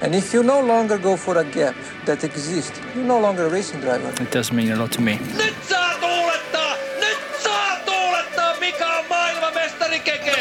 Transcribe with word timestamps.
And 0.00 0.14
if 0.14 0.32
you 0.32 0.42
no 0.44 0.60
longer 0.60 0.96
go 0.96 1.16
for 1.16 1.38
a 1.38 1.44
gap 1.44 1.74
that 2.04 2.22
exists, 2.22 2.80
you're 2.94 3.04
no 3.04 3.18
longer 3.18 3.46
a 3.46 3.50
racing 3.50 3.80
driver. 3.80 4.10
It 4.22 4.30
does 4.30 4.52
mean 4.52 4.70
a 4.70 4.76
lot 4.76 4.92
to 4.92 5.00
me. 5.00 5.18
Nyt 5.36 5.54
saa 5.68 5.94
tuulettaa! 6.00 6.76
Nyt 7.00 7.18
saa 7.42 7.76
tuulettaa! 7.84 8.54
Mikä 8.60 8.86
on 8.86 9.04
maailmanmestari 9.08 10.00
keke? 10.00 10.32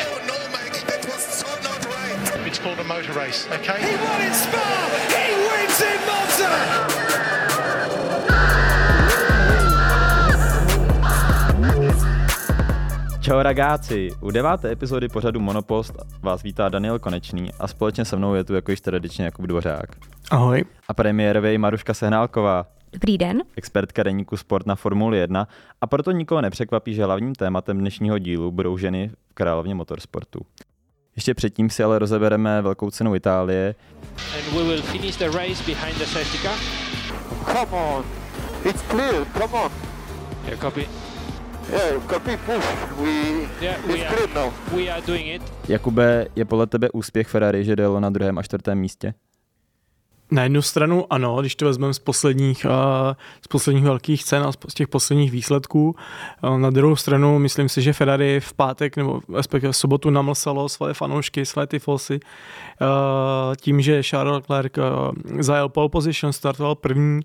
It's 2.46 2.60
called 2.60 2.80
a 2.80 2.84
motor 2.84 3.14
race, 3.14 3.48
okay? 3.52 3.82
He 3.82 3.98
won 3.98 4.22
in 4.22 4.34
Spa! 4.34 4.90
He 5.10 5.36
wins 5.36 5.82
in 5.82 6.00
Monza! 6.06 6.87
Čau 13.28 13.42
ragáci, 13.42 14.10
u 14.22 14.32
deváté 14.32 14.72
epizody 14.72 15.08
pořadu 15.10 15.40
Monopost 15.40 15.94
vás 16.22 16.44
vítá 16.44 16.70
Daniel 16.70 17.00
Konečný 17.00 17.52
a 17.60 17.68
společně 17.68 18.06
se 18.06 18.16
mnou 18.16 18.34
je 18.34 18.44
tu 18.44 18.54
jako 18.56 18.72
již 18.72 18.82
tradičně 18.82 19.26
Jakub 19.26 19.46
Dvořák. 19.46 19.86
Ahoj. 20.32 20.66
A 20.88 20.94
premiérově 20.94 21.58
Maruška 21.58 21.94
Sehnálková, 21.94 22.66
Dobrý 22.94 23.18
den. 23.18 23.44
expertka 23.56 24.04
deníku 24.04 24.38
Sport 24.38 24.66
na 24.66 24.76
Formuli 24.76 25.18
1 25.18 25.48
a 25.82 25.88
proto 25.88 26.12
nikoho 26.12 26.42
nepřekvapí, 26.42 26.94
že 26.94 27.06
hlavním 27.06 27.36
tématem 27.36 27.78
dnešního 27.78 28.20
dílu 28.20 28.52
budou 28.52 28.78
ženy 28.78 29.12
v 29.30 29.34
královně 29.34 29.76
motorsportu. 29.76 30.40
Ještě 31.16 31.34
předtím 31.34 31.70
si 31.70 31.84
ale 31.84 32.00
rozebereme 32.00 32.62
velkou 32.62 32.92
cenu 32.92 33.16
Itálie, 33.16 33.76
And 34.18 34.54
we 34.58 34.64
will 34.64 34.82
finish 34.82 35.16
the 35.16 35.26
race 35.26 35.64
behind 35.66 35.98
the 35.98 36.06
safety 36.06 36.38
car. 36.38 36.56
Come 37.56 37.84
on. 37.84 38.04
It's 38.66 38.82
clear, 38.82 39.26
come 39.34 39.54
on. 39.54 39.72
Yeah, 40.46 40.60
copy. 40.60 41.07
Jakube, 45.68 46.28
je 46.36 46.46
podle 46.46 46.68
tebe 46.68 46.90
úspěch 46.94 47.28
Ferrari, 47.28 47.66
že 47.66 47.76
jelo 47.78 48.00
na 48.00 48.10
druhém 48.10 48.38
a 48.38 48.44
čtvrtém 48.44 48.78
místě? 48.78 49.14
Na 50.32 50.44
jednu 50.44 50.62
stranu 50.62 51.14
ano, 51.14 51.42
když 51.42 51.56
to 51.56 51.66
vezmeme 51.66 51.94
z 51.94 52.00
posledních, 52.00 52.66
uh, 52.66 52.72
z 53.42 53.48
posledních 53.48 53.84
velkých 53.84 54.24
cen 54.24 54.44
a 54.44 54.52
z 54.52 54.74
těch 54.74 54.88
posledních 54.88 55.32
výsledků. 55.32 55.96
Uh, 56.44 56.58
na 56.58 56.70
druhou 56.70 56.96
stranu 56.96 57.40
myslím 57.40 57.70
si, 57.70 57.82
že 57.82 57.94
Ferrari 57.94 58.40
v 58.40 58.54
pátek 58.54 58.98
nebo 58.98 59.22
respektive 59.34 59.74
v 59.74 59.78
sobotu 59.78 60.10
namlsalo 60.10 60.70
svoje 60.70 60.94
fanoušky, 60.94 61.46
své 61.46 61.68
tyfosy. 61.68 62.20
Uh, 62.82 63.56
tím, 63.56 63.82
že 63.82 64.04
Charles 64.04 64.36
Leclerc 64.36 64.74
zajel 65.40 65.70
pole 65.70 65.90
position, 65.90 66.34
startoval 66.34 66.76
první 66.76 67.22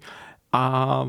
a 0.53 1.05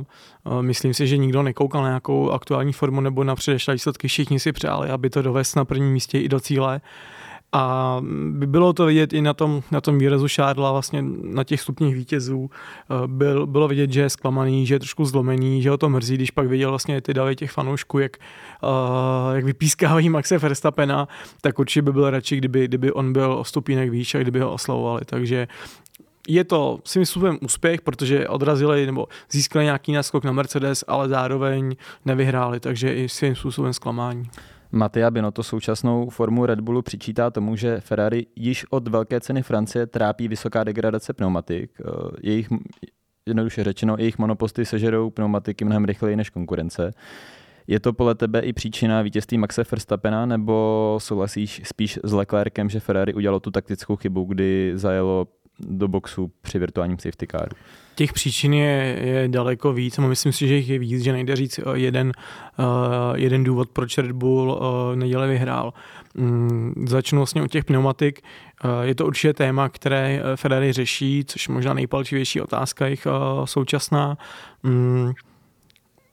myslím 0.61 0.93
si, 0.93 1.07
že 1.07 1.17
nikdo 1.17 1.43
nekoukal 1.43 1.81
na 1.81 1.87
nějakou 1.87 2.31
aktuální 2.31 2.73
formu 2.73 3.01
nebo 3.01 3.23
na 3.23 3.35
předešlé 3.35 3.73
výsledky. 3.73 4.07
Všichni 4.07 4.39
si 4.39 4.51
přáli, 4.51 4.89
aby 4.89 5.09
to 5.09 5.21
dovést 5.21 5.55
na 5.55 5.65
prvním 5.65 5.91
místě 5.91 6.19
i 6.19 6.29
do 6.29 6.39
cíle. 6.39 6.81
A 7.55 7.97
by 8.29 8.47
bylo 8.47 8.73
to 8.73 8.85
vidět 8.85 9.13
i 9.13 9.21
na 9.21 9.33
tom, 9.33 9.63
na 9.71 9.81
tom 9.81 9.99
výrazu 9.99 10.27
Šádla, 10.27 10.71
vlastně 10.71 11.03
na 11.23 11.43
těch 11.43 11.61
stupních 11.61 11.95
vítězů. 11.95 12.49
Eh, 12.49 13.07
Byl, 13.07 13.47
bylo 13.47 13.67
vidět, 13.67 13.91
že 13.91 14.01
je 14.01 14.09
zklamaný, 14.09 14.65
že 14.65 14.75
je 14.75 14.79
trošku 14.79 15.05
zlomený, 15.05 15.61
že 15.61 15.69
ho 15.69 15.77
to 15.77 15.89
mrzí, 15.89 16.15
když 16.15 16.31
pak 16.31 16.47
viděl 16.47 16.69
vlastně 16.69 17.01
ty 17.01 17.13
davy 17.13 17.35
těch 17.35 17.51
fanoušků, 17.51 17.99
jak, 17.99 18.17
uh, 18.63 19.35
jak 19.35 19.45
vypískávají 19.45 20.09
Maxe 20.09 20.37
Verstappena, 20.37 21.07
tak 21.41 21.59
určitě 21.59 21.81
by 21.81 21.93
byl 21.93 22.09
radši, 22.09 22.37
kdyby, 22.37 22.67
kdyby 22.67 22.91
on 22.91 23.13
byl 23.13 23.33
o 23.33 23.43
stupínek 23.43 23.89
výš 23.89 24.15
a 24.15 24.19
kdyby 24.19 24.39
ho 24.39 24.51
oslavovali. 24.53 25.01
Takže 25.05 25.47
je 26.27 26.43
to 26.43 26.79
svým 26.83 27.05
způsobem 27.05 27.37
úspěch, 27.41 27.81
protože 27.81 28.27
odrazili 28.27 28.85
nebo 28.85 29.07
získali 29.31 29.65
nějaký 29.65 29.91
náskok 29.91 30.23
na 30.23 30.31
Mercedes, 30.31 30.83
ale 30.87 31.09
zároveň 31.09 31.75
nevyhráli, 32.05 32.59
takže 32.59 32.93
i 32.93 33.09
svým 33.09 33.35
způsobem 33.35 33.73
zklamání. 33.73 34.23
Mattia 34.71 35.11
Binotto 35.11 35.43
současnou 35.43 36.09
formu 36.09 36.45
Red 36.45 36.59
Bullu 36.59 36.81
přičítá 36.81 37.29
tomu, 37.29 37.55
že 37.55 37.79
Ferrari 37.79 38.25
již 38.35 38.65
od 38.69 38.87
velké 38.87 39.19
ceny 39.19 39.43
Francie 39.43 39.87
trápí 39.87 40.27
vysoká 40.27 40.63
degradace 40.63 41.13
pneumatik. 41.13 41.71
Eh, 41.79 41.91
Jejich, 42.21 42.47
jednoduše 43.25 43.63
řečeno, 43.63 43.95
jejich 43.99 44.17
monoposty 44.17 44.65
sežerou 44.65 45.09
pneumatiky 45.09 45.65
mnohem 45.65 45.85
rychleji 45.85 46.15
než 46.15 46.29
konkurence. 46.29 46.91
Je 47.67 47.79
to 47.79 47.93
podle 47.93 48.15
tebe 48.15 48.39
i 48.39 48.53
příčina 48.53 49.01
vítězství 49.01 49.37
Maxe 49.37 49.63
Verstappena, 49.71 50.25
nebo 50.25 50.97
souhlasíš 51.01 51.61
spíš 51.65 51.99
s 52.03 52.13
Leclerkem, 52.13 52.69
že 52.69 52.79
Ferrari 52.79 53.13
udělalo 53.13 53.39
tu 53.39 53.51
taktickou 53.51 53.95
chybu, 53.95 54.23
kdy 54.23 54.71
zajelo 54.75 55.27
do 55.59 55.87
boxu 55.87 56.31
při 56.41 56.59
virtuálním 56.59 56.99
safety 56.99 57.27
caru? 57.27 57.55
Těch 57.95 58.13
příčin 58.13 58.53
je, 58.53 58.99
je 59.03 59.27
daleko 59.27 59.73
víc, 59.73 59.99
a 59.99 60.01
myslím 60.01 60.33
si, 60.33 60.47
že 60.47 60.55
jich 60.55 60.69
je 60.69 60.79
víc, 60.79 61.03
že 61.03 61.11
nejde 61.11 61.35
říct 61.35 61.59
eh, 61.59 61.63
jeden, 61.73 62.11
uh, 62.59 62.65
jeden 63.15 63.43
důvod, 63.43 63.69
proč 63.69 63.97
Red 63.97 64.11
Bull 64.11 64.51
uh, 64.51 64.95
neděle 64.95 65.27
vyhrál. 65.27 65.73
Mm, 66.15 66.85
začnu 66.87 67.19
vlastně 67.19 67.43
u 67.43 67.47
těch 67.47 67.65
pneumatik. 67.65 68.21
Je 68.81 68.95
to 68.95 69.05
určitě 69.05 69.33
téma, 69.33 69.69
které 69.69 70.21
eh, 70.23 70.37
Ferrari 70.37 70.73
řeší, 70.73 71.23
což 71.27 71.47
je 71.47 71.53
možná 71.53 71.73
nejpalčivější 71.73 72.41
otázka 72.41 72.87
jich 72.87 73.05
uh, 73.05 73.45
současná. 73.45 74.17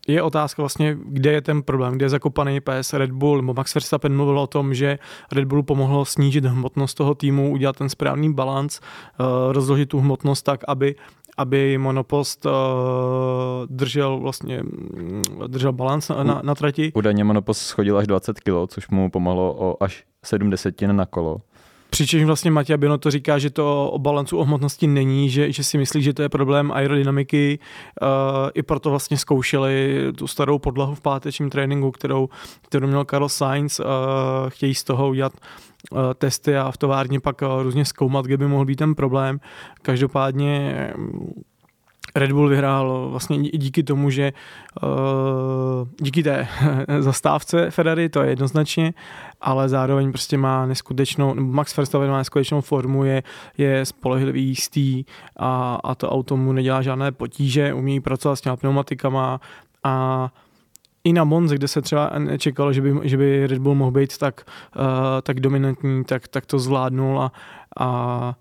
Je 0.09 0.23
otázka 0.23 0.63
vlastně, 0.63 0.97
kde 1.05 1.33
je 1.33 1.41
ten 1.41 1.63
problém, 1.63 1.95
kde 1.95 2.05
je 2.05 2.11
zakopaný 2.11 2.61
pes 2.61 2.93
Red 2.93 3.13
Bull, 3.13 3.37
nebo 3.37 3.55
Max 3.55 3.75
Verstappen 3.75 4.17
mluvil 4.17 4.39
o 4.39 4.47
tom, 4.47 4.75
že 4.75 4.99
Red 5.33 5.45
Bullu 5.45 5.63
pomohlo 5.63 6.05
snížit 6.05 6.45
hmotnost 6.45 6.95
toho 6.95 7.15
týmu, 7.15 7.53
udělat 7.53 7.77
ten 7.77 7.89
správný 7.89 8.33
balans, 8.35 8.81
uh, 8.81 9.27
rozložit 9.53 9.89
tu 9.89 10.01
hmotnost 10.01 10.43
tak, 10.43 10.61
aby 10.69 10.95
aby 11.37 11.79
monopost 11.79 12.47
uh, 12.47 12.53
držel 13.67 14.19
vlastně 14.19 14.63
mm, 14.63 15.23
držel 15.47 15.73
balans 15.73 16.09
na, 16.09 16.41
na, 16.43 16.55
trati. 16.55 16.93
Údajně 16.95 17.25
monopost 17.25 17.63
schodil 17.63 17.99
až 17.99 18.07
20 18.07 18.41
kg, 18.41 18.53
což 18.69 18.89
mu 18.89 19.11
pomohlo 19.11 19.55
o 19.59 19.83
až 19.83 20.05
70 20.25 20.75
na 20.83 21.07
kolo. 21.07 21.41
Přičemž 21.91 22.25
vlastně 22.25 22.51
Matěj 22.51 22.77
Bino 22.77 22.99
to 22.99 23.11
říká, 23.11 23.39
že 23.39 23.51
to 23.51 23.91
o 23.91 23.99
balancu 23.99 24.39
o 24.39 24.45
hmotnosti 24.45 24.87
není, 24.87 25.31
že, 25.31 25.53
že 25.53 25.65
si 25.65 25.79
myslí, 25.79 26.03
že 26.03 26.15
to 26.15 26.23
je 26.23 26.29
problém 26.29 26.73
aerodynamiky. 26.73 27.59
Uh, 28.03 28.09
I 28.55 28.63
proto 28.63 28.91
vlastně 28.91 29.19
zkoušeli 29.19 30.05
tu 30.17 30.27
starou 30.27 30.59
podlahu 30.59 30.95
v 30.95 31.01
pátečním 31.01 31.51
tréninku, 31.51 31.91
kterou, 31.91 32.29
kterou 32.63 32.87
měl 32.87 33.05
Carlos 33.05 33.35
Sainz. 33.35 33.81
Uh, 33.81 33.87
chtějí 34.49 34.75
z 34.75 34.85
toho 34.85 35.09
udělat 35.09 35.33
uh, 35.91 35.99
testy 36.15 36.57
a 36.57 36.71
v 36.71 36.77
továrně 36.77 37.21
pak 37.21 37.43
různě 37.63 37.85
zkoumat, 37.85 38.25
kde 38.25 38.37
by 38.37 38.47
mohl 38.47 38.65
být 38.65 38.77
ten 38.77 38.95
problém. 38.95 39.41
Každopádně 39.83 40.75
Red 42.15 42.33
Bull 42.33 42.49
vyhrál 42.49 43.09
vlastně 43.11 43.39
díky 43.39 43.83
tomu, 43.83 44.11
že 44.11 44.33
uh, 44.83 45.89
díky 46.01 46.23
té 46.23 46.49
zastávce 47.01 47.71
Ferrari, 47.71 48.09
to 48.09 48.23
je 48.23 48.31
jednoznačně, 48.31 48.95
ale 49.41 49.69
zároveň 49.69 50.13
prostě 50.13 50.39
má 50.39 50.67
neskutečnou, 50.67 51.35
Max 51.35 51.77
Verstappen 51.77 52.11
má 52.11 52.19
neskutečnou 52.19 52.61
formu, 52.61 53.05
je, 53.05 53.23
je 53.59 53.85
spolehlivý, 53.85 54.45
jistý 54.45 55.05
a, 55.37 55.81
a 55.85 55.95
to 55.95 56.11
auto 56.11 56.37
mu 56.37 56.53
nedělá 56.53 56.83
žádné 56.83 57.13
potíže, 57.13 57.75
umí 57.75 58.01
pracovat 58.01 58.37
s 58.37 58.41
těma 58.41 58.57
pneumatikama 58.57 59.41
a 59.85 60.29
i 61.05 61.13
na 61.13 61.25
Monze, 61.25 61.55
kde 61.55 61.69
se 61.69 61.83
třeba 61.83 62.11
nečekalo, 62.19 62.73
že 62.73 62.81
by, 62.81 63.01
že 63.03 63.17
by 63.17 63.47
Red 63.47 63.59
Bull 63.59 63.75
mohl 63.75 63.91
být 63.91 64.19
tak, 64.19 64.45
uh, 64.77 64.83
tak 65.23 65.41
dominantní, 65.41 66.05
tak, 66.05 66.29
tak 66.29 66.47
to 66.47 66.59
zvládnul 66.59 67.23
a, 67.23 67.33
a 67.79 68.35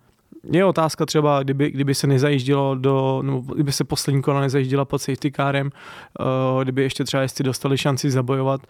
je 0.44 0.66
otázka 0.66 1.06
třeba, 1.06 1.44
kdyby, 1.44 1.72
kdyby 1.72 1.96
se 1.96 2.08
nezajíždělo 2.08 2.76
do, 2.76 3.22
nebo 3.22 3.40
kdyby 3.40 3.72
se 3.72 3.84
poslední 3.84 4.22
kola 4.22 4.42
nezajížděla 4.42 4.86
pod 4.86 5.02
safety 5.02 5.32
carem, 5.32 5.72
uh, 6.20 6.64
kdyby 6.64 6.82
ještě 6.82 7.04
třeba 7.04 7.24
jestli 7.24 7.44
dostali 7.44 7.78
šanci 7.78 8.12
zabojovat, 8.12 8.62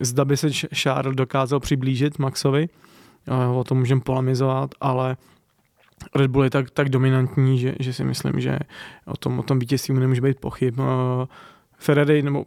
zda 0.00 0.24
by 0.24 0.36
se 0.36 0.50
Charles 0.52 1.16
dokázal 1.16 1.60
přiblížit 1.60 2.18
Maxovi, 2.18 2.68
uh, 3.48 3.58
o 3.58 3.64
tom 3.64 3.78
můžeme 3.78 4.00
polemizovat, 4.00 4.70
ale 4.80 5.16
Red 6.14 6.30
Bull 6.30 6.44
je 6.44 6.50
tak, 6.50 6.70
tak 6.70 6.88
dominantní, 6.88 7.58
že, 7.58 7.74
že 7.80 7.92
si 7.92 8.04
myslím, 8.04 8.40
že 8.40 8.58
o 9.06 9.16
tom, 9.16 9.38
o 9.38 9.42
tom 9.42 9.58
vítězství 9.58 9.94
nemůže 9.94 10.20
být 10.20 10.40
pochyb. 10.40 10.78
Uh, 10.78 10.84
Ferrari, 11.78 12.22
nebo 12.22 12.44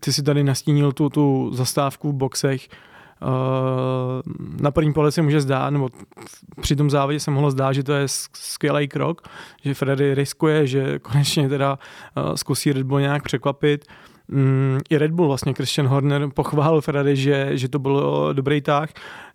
ty 0.00 0.12
si 0.12 0.22
tady 0.22 0.44
nastínil 0.44 0.92
tu, 0.92 1.08
tu 1.08 1.50
zastávku 1.54 2.12
v 2.12 2.14
boxech, 2.14 2.68
na 4.60 4.70
první 4.70 4.92
pohled 4.92 5.12
se 5.12 5.22
může 5.22 5.40
zdát, 5.40 5.70
nebo 5.70 5.88
při 6.60 6.76
tom 6.76 6.90
závodě 6.90 7.20
se 7.20 7.30
mohlo 7.30 7.50
zdát, 7.50 7.72
že 7.72 7.82
to 7.82 7.92
je 7.92 8.08
skvělý 8.32 8.88
krok, 8.88 9.28
že 9.62 9.74
Ferrari 9.74 10.14
riskuje, 10.14 10.66
že 10.66 10.98
konečně 10.98 11.48
teda 11.48 11.78
zkusí 12.34 12.72
Red 12.72 12.86
Bull 12.86 13.00
nějak 13.00 13.22
překvapit. 13.22 13.84
Mm, 14.32 14.78
i 14.90 14.98
Red 14.98 15.10
Bull, 15.10 15.28
vlastně 15.28 15.54
Christian 15.54 15.86
Horner 15.86 16.28
pochválil 16.34 16.80
Ferrari, 16.80 17.16
že, 17.16 17.48
že 17.52 17.68
to 17.68 17.78
bylo 17.78 18.32
dobrý 18.32 18.60
tah, 18.60 18.88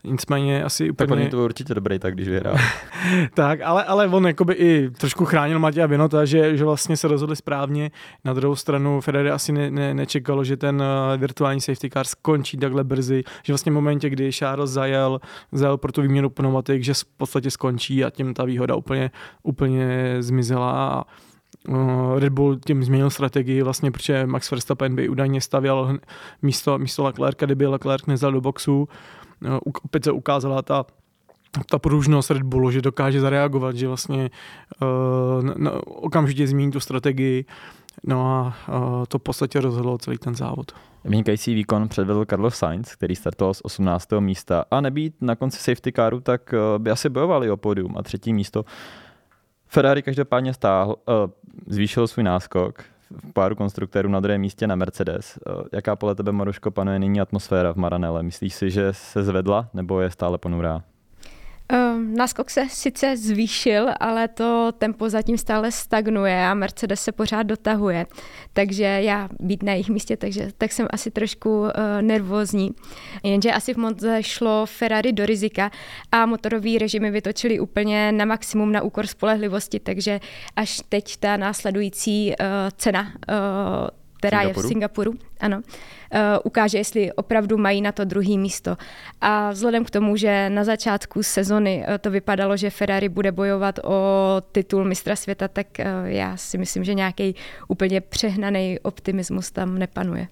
nicméně 0.04 0.64
asi 0.64 0.90
úplně... 0.92 1.08
Tak 1.08 1.20
on 1.20 1.30
to 1.30 1.44
určitě 1.44 1.74
dobrý 1.74 2.00
tak, 2.00 2.16
když 2.16 2.28
vyhrál. 2.28 2.56
tak, 3.34 3.60
ale, 3.62 3.84
ale 3.84 4.08
on 4.08 4.28
jakoby 4.28 4.54
i 4.54 4.90
trošku 4.90 5.26
chránil 5.26 5.60
Matěja 5.60 5.88
Binota, 5.88 6.26
že, 6.26 6.58
že 6.58 6.64
vlastně 6.64 6.98
se 6.98 7.08
rozhodli 7.08 7.36
správně. 7.36 7.92
Na 8.26 8.34
druhou 8.34 8.56
stranu 8.56 9.02
Ferrari 9.02 9.32
asi 9.32 9.52
ne, 9.52 9.72
ne, 9.72 9.94
nečekalo, 9.94 10.44
že 10.44 10.58
ten 10.58 10.76
uh, 10.76 11.22
virtuální 11.22 11.62
safety 11.62 11.90
car 11.90 12.06
skončí 12.06 12.58
takhle 12.58 12.84
brzy, 12.84 13.24
že 13.44 13.54
vlastně 13.54 13.72
v 13.72 13.76
momentě, 13.76 14.10
kdy 14.10 14.32
Charles 14.32 14.72
zajel, 14.72 15.20
zajel 15.52 15.78
pro 15.78 15.92
tu 15.92 16.02
výměnu 16.02 16.30
pneumatik, 16.30 16.84
že 16.84 16.94
v 16.94 17.06
podstatě 17.18 17.52
skončí 17.52 18.04
a 18.04 18.10
tím 18.10 18.34
ta 18.34 18.46
výhoda 18.46 18.76
úplně, 18.76 19.12
úplně 19.44 20.16
zmizela 20.20 20.72
a 20.72 21.04
Red 22.16 22.34
Bull 22.34 22.60
tím 22.66 22.84
změnil 22.84 23.10
strategii 23.10 23.62
vlastně, 23.62 23.92
protože 23.92 24.26
Max 24.26 24.52
Verstappen 24.52 24.96
by 24.96 25.10
údajně 25.10 25.42
stavěl 25.42 26.00
místo, 26.42 26.78
místo 26.78 27.04
Leclerca, 27.04 27.46
kdyby 27.46 27.68
Leclerc 27.68 28.06
nezal 28.06 28.32
do 28.32 28.42
boxu. 28.42 28.88
Uh, 29.46 29.58
opět 29.84 30.04
se 30.04 30.12
ukázala 30.12 30.62
ta 30.62 30.86
ta 31.70 31.80
pružnost 31.80 32.32
Red 32.32 32.44
Bullu, 32.44 32.72
že 32.72 32.82
dokáže 32.82 33.22
zareagovat, 33.22 33.76
že 33.76 33.88
vlastně 33.88 34.30
uh, 34.82 35.44
no, 35.58 35.82
okamžitě 35.82 36.48
změní 36.48 36.72
tu 36.72 36.80
strategii, 36.80 37.46
no 38.04 38.26
a 38.26 38.56
uh, 38.70 39.06
to 39.08 39.20
v 39.20 39.22
podstatě 39.22 39.62
rozhodlo 39.62 39.98
celý 39.98 40.18
ten 40.18 40.36
závod. 40.36 40.72
Vynikající 41.06 41.54
výkon 41.54 41.88
předvedl 41.88 42.26
Carlos 42.26 42.56
Sainz, 42.56 42.96
který 42.96 43.16
startoval 43.16 43.54
z 43.54 43.62
18. 43.64 44.08
místa 44.20 44.66
a 44.72 44.82
nebýt 44.82 45.16
na 45.22 45.36
konci 45.36 45.58
safety 45.58 45.92
caru, 45.92 46.20
tak 46.20 46.54
uh, 46.54 46.84
by 46.84 46.92
asi 46.92 47.10
bojovali 47.10 47.52
o 47.52 47.58
podium 47.58 47.98
a 47.98 48.04
třetí 48.04 48.34
místo. 48.34 48.66
Ferrari 49.68 50.04
každopádně 50.04 50.54
stáhl, 50.54 50.96
uh, 51.08 51.32
zvýšil 51.68 52.08
svůj 52.08 52.24
náskok 52.24 52.84
v 53.12 53.34
páru 53.34 53.56
konstruktérů 53.56 54.10
na 54.10 54.20
druhém 54.20 54.42
místě 54.42 54.68
na 54.68 54.76
Mercedes. 54.76 55.40
Uh, 55.48 55.62
jaká 55.74 55.96
podle 55.96 56.16
tebe, 56.16 56.32
Maruško, 56.32 56.72
panuje 56.72 57.00
nyní 57.00 57.22
atmosféra 57.22 57.74
v 57.74 57.76
Maranele? 57.76 58.24
Myslíš 58.24 58.54
si, 58.54 58.72
že 58.72 58.94
se 58.94 59.24
zvedla 59.24 59.70
nebo 59.74 60.02
je 60.02 60.12
stále 60.12 60.38
ponurá? 60.38 60.84
Um, 61.74 62.16
náskok 62.16 62.50
se 62.50 62.66
sice 62.70 63.18
zvýšil, 63.18 63.88
ale 64.00 64.28
to 64.28 64.72
tempo 64.78 65.10
zatím 65.10 65.38
stále 65.38 65.72
stagnuje 65.72 66.46
a 66.46 66.54
Mercedes 66.54 67.02
se 67.02 67.12
pořád 67.12 67.44
dotahuje. 67.44 68.06
Takže 68.54 68.84
já 68.84 69.30
být 69.40 69.64
na 69.64 69.72
jejich 69.72 69.90
místě, 69.90 70.18
takže 70.18 70.50
tak 70.58 70.72
jsem 70.72 70.88
asi 70.90 71.12
trošku 71.12 71.60
uh, 71.60 71.70
nervózní. 72.02 72.72
Jenže 73.24 73.52
asi 73.52 73.74
v 73.74 73.78
Monze 73.78 74.24
šlo 74.24 74.66
Ferrari 74.66 75.14
do 75.14 75.26
rizika 75.26 75.72
a 76.12 76.26
motorový 76.26 76.78
režimy 76.78 77.12
vytočili 77.12 77.60
úplně 77.60 78.12
na 78.12 78.26
maximum 78.26 78.72
na 78.72 78.82
úkor 78.82 79.08
spolehlivosti, 79.08 79.80
takže 79.80 80.20
až 80.56 80.82
teď 80.90 81.18
ta 81.18 81.38
následující 81.38 82.30
uh, 82.30 82.46
cena 82.78 83.02
uh, 83.02 83.88
která 84.18 84.40
Singapuru? 84.40 84.60
je 84.60 84.64
v 84.64 84.68
Singapuru, 84.68 85.14
ano, 85.40 85.58
uh, 85.58 86.20
ukáže, 86.44 86.78
jestli 86.78 87.14
opravdu 87.14 87.58
mají 87.58 87.82
na 87.82 87.92
to 87.92 88.06
druhý 88.06 88.38
místo. 88.38 88.78
A 89.22 89.52
vzhledem 89.52 89.86
k 89.86 89.90
tomu, 89.90 90.16
že 90.18 90.50
na 90.50 90.64
začátku 90.64 91.24
sezony 91.24 91.86
uh, 91.88 91.98
to 91.98 92.12
vypadalo, 92.12 92.58
že 92.58 92.70
Ferrari 92.70 93.10
bude 93.10 93.32
bojovat 93.32 93.80
o 93.84 93.98
titul 94.52 94.86
mistra 94.86 95.16
světa, 95.16 95.48
tak 95.48 95.68
uh, 95.80 95.86
já 96.06 96.38
si 96.38 96.58
myslím, 96.58 96.84
že 96.84 96.94
nějaký 96.94 97.36
úplně 97.68 98.02
přehnaný 98.02 98.80
optimismus 98.80 99.52
tam 99.52 99.78
nepanuje. 99.78 100.28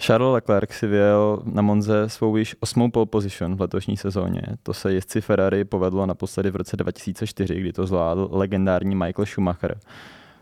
Charles 0.00 0.32
Leclerc 0.32 0.70
si 0.72 0.86
vyjel 0.86 1.42
na 1.44 1.62
Monze 1.62 2.08
svou 2.08 2.36
již 2.36 2.56
osmou 2.60 2.90
pole 2.90 3.06
position 3.06 3.56
v 3.56 3.60
letošní 3.60 3.96
sezóně. 3.96 4.42
To 4.62 4.74
se 4.74 4.92
jezdci 4.92 5.20
Ferrari 5.20 5.64
povedlo 5.64 6.06
naposledy 6.06 6.50
v 6.50 6.56
roce 6.56 6.76
2004, 6.76 7.60
kdy 7.60 7.72
to 7.72 7.86
zvládl 7.86 8.28
legendární 8.32 8.94
Michael 8.94 9.26
Schumacher. 9.26 9.78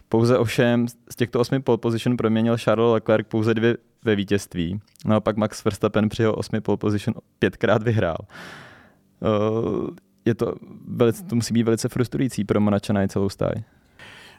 Pouze 0.09 0.39
ovšem 0.39 0.89
z 0.89 1.17
těchto 1.17 1.41
osmi 1.41 1.61
pole 1.61 1.79
position 1.79 2.17
proměnil 2.17 2.59
Charles 2.59 2.93
Leclerc 2.93 3.27
pouze 3.29 3.55
dvě 3.55 3.77
ve 4.05 4.17
vítězství. 4.17 4.81
No 5.05 5.17
a 5.17 5.21
pak 5.21 5.37
Max 5.37 5.65
Verstappen 5.65 6.09
při 6.09 6.23
jeho 6.23 6.35
osmi 6.35 6.61
pole 6.61 6.77
position 6.77 7.15
pětkrát 7.39 7.83
vyhrál. 7.83 8.19
Uh, 9.21 9.89
je 10.25 10.35
to, 10.35 10.55
velice, 10.89 11.25
to 11.25 11.35
musí 11.35 11.55
být 11.55 11.63
velice 11.63 11.89
frustrující 11.89 12.45
pro 12.45 12.61
Monačana 12.61 13.03
i 13.03 13.09
celou 13.09 13.29
stáj. 13.29 13.53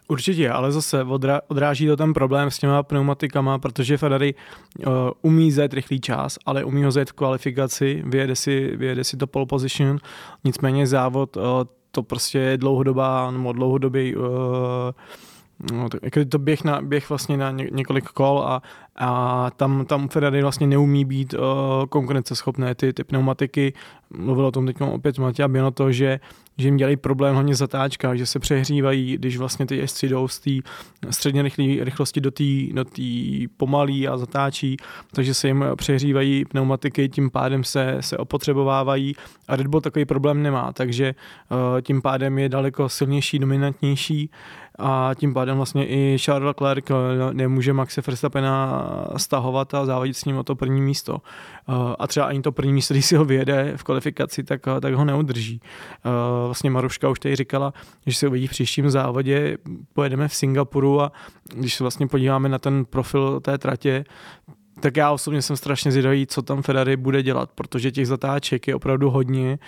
Určitě, 0.08 0.50
ale 0.50 0.72
zase 0.72 1.04
odra, 1.04 1.42
odráží 1.48 1.88
to 1.88 1.98
ten 1.98 2.14
problém 2.14 2.52
s 2.52 2.60
těma 2.60 2.84
pneumatikama, 2.84 3.60
protože 3.60 3.98
Ferrari 3.98 4.36
uh, 4.36 4.94
umí 5.22 5.52
zjet 5.52 5.74
rychlý 5.74 6.02
čas, 6.02 6.38
ale 6.46 6.64
umí 6.64 6.84
ho 6.84 6.92
zjet 6.92 7.10
v 7.10 7.14
kvalifikaci, 7.14 8.04
vyjede 8.06 8.36
si, 8.36 8.78
vyjede 8.78 9.04
si 9.04 9.18
to 9.18 9.28
pole 9.28 9.46
position, 9.46 9.98
nicméně 10.44 10.88
závod 10.88 11.38
uh, 11.38 11.44
to 11.92 12.04
prostě 12.04 12.40
je 12.40 12.58
dlouhodobá, 12.58 13.32
nebo 13.32 13.54
dlouhodobý 13.54 14.16
uh, 14.16 14.26
No, 15.74 15.90
to, 15.90 15.98
jako 16.04 16.26
to 16.26 16.40
běh, 16.40 16.64
na, 16.64 16.82
běh 16.82 17.10
vlastně 17.10 17.38
na 17.38 17.52
ně, 17.52 17.68
několik 17.72 18.06
kol 18.06 18.44
a, 18.48 18.62
a 18.96 19.52
tam, 19.56 19.86
tam 19.86 20.08
Ferrari 20.08 20.42
vlastně 20.42 20.68
neumí 20.68 21.06
být 21.06 21.34
uh, 21.34 21.40
konkurenceschopné 21.90 22.76
ty, 22.76 22.94
ty 22.94 23.04
pneumatiky. 23.04 23.74
Mluvil 24.10 24.46
o 24.46 24.52
tom 24.52 24.66
teď 24.66 24.82
opět 24.82 25.18
Matěj 25.18 25.46
to, 25.74 25.92
že 25.92 26.20
že 26.60 26.68
jim 26.68 26.78
dělají 26.78 26.98
problém 26.98 27.34
hlavně 27.34 27.56
zatáčka, 27.56 28.16
že 28.16 28.26
se 28.26 28.40
přehřívají, 28.40 29.18
když 29.18 29.38
vlastně 29.38 29.66
ty 29.66 29.78
jezdci 29.78 30.10
jdou 30.10 30.28
z 30.28 30.40
té 30.40 30.52
středně 31.10 31.42
rychlé 31.42 31.66
rychlosti 31.80 32.22
do 32.22 32.32
té 32.32 32.44
do 32.74 32.86
pomalý 33.58 34.08
a 34.08 34.18
zatáčí, 34.18 34.78
takže 35.12 35.34
se 35.34 35.48
jim 35.48 35.66
přehřívají 35.76 36.46
pneumatiky, 36.46 37.10
tím 37.10 37.30
pádem 37.30 37.64
se, 37.64 37.98
se 38.00 38.18
opotřebovávají 38.18 39.16
a 39.48 39.56
Red 39.56 39.68
Bull 39.68 39.82
takový 39.82 40.06
problém 40.06 40.44
nemá, 40.44 40.74
takže 40.74 41.16
uh, 41.52 41.82
tím 41.82 42.02
pádem 42.02 42.40
je 42.40 42.50
daleko 42.50 42.90
silnější, 42.90 43.40
dominantnější 43.40 44.30
a 44.80 45.12
tím 45.16 45.34
pádem 45.34 45.58
vlastně 45.58 45.88
i 45.88 46.18
Charles 46.20 46.48
Leclerc 46.48 46.86
eh, 46.92 46.94
nemůže 47.34 47.74
Maxe 47.74 48.02
Verstappena 48.08 48.90
stahovat 49.18 49.74
a 49.74 49.86
závodit 49.86 50.18
s 50.18 50.26
ním 50.26 50.38
o 50.38 50.44
to 50.44 50.56
první 50.56 50.82
místo. 50.82 51.14
Uh, 51.14 51.76
a 52.00 52.08
třeba 52.08 52.26
ani 52.26 52.42
to 52.42 52.52
první 52.52 52.74
místo, 52.74 52.94
když 52.94 53.06
si 53.06 53.16
ho 53.16 53.26
vyjede 53.26 53.74
v 53.76 53.84
kvalifikaci, 53.84 54.44
tak, 54.44 54.62
tak 54.82 54.94
ho 54.94 55.06
neudrží. 55.06 55.62
Vlastně 56.50 56.70
Maruška 56.70 57.10
už 57.10 57.20
tady 57.20 57.36
říkala, 57.36 57.74
že 58.06 58.14
se 58.14 58.28
uvidí 58.28 58.48
v 58.48 58.50
příštím 58.50 58.90
závodě, 58.90 59.58
pojedeme 59.94 60.28
v 60.28 60.36
Singapuru 60.36 61.02
a 61.02 61.12
když 61.56 61.76
se 61.76 61.84
vlastně 61.84 62.08
podíváme 62.08 62.50
na 62.50 62.60
ten 62.60 62.86
profil 62.86 63.40
té 63.40 63.58
tratě, 63.58 64.06
tak 64.80 64.98
já 64.98 65.12
osobně 65.12 65.42
jsem 65.42 65.58
strašně 65.58 65.92
zvědavý, 65.92 66.28
co 66.28 66.42
tam 66.42 66.62
Ferrari 66.62 66.98
bude 66.98 67.24
dělat, 67.24 67.50
protože 67.56 67.92
těch 67.92 68.08
zatáček 68.08 68.68
je 68.68 68.76
opravdu 68.76 69.10
hodně, 69.10 69.60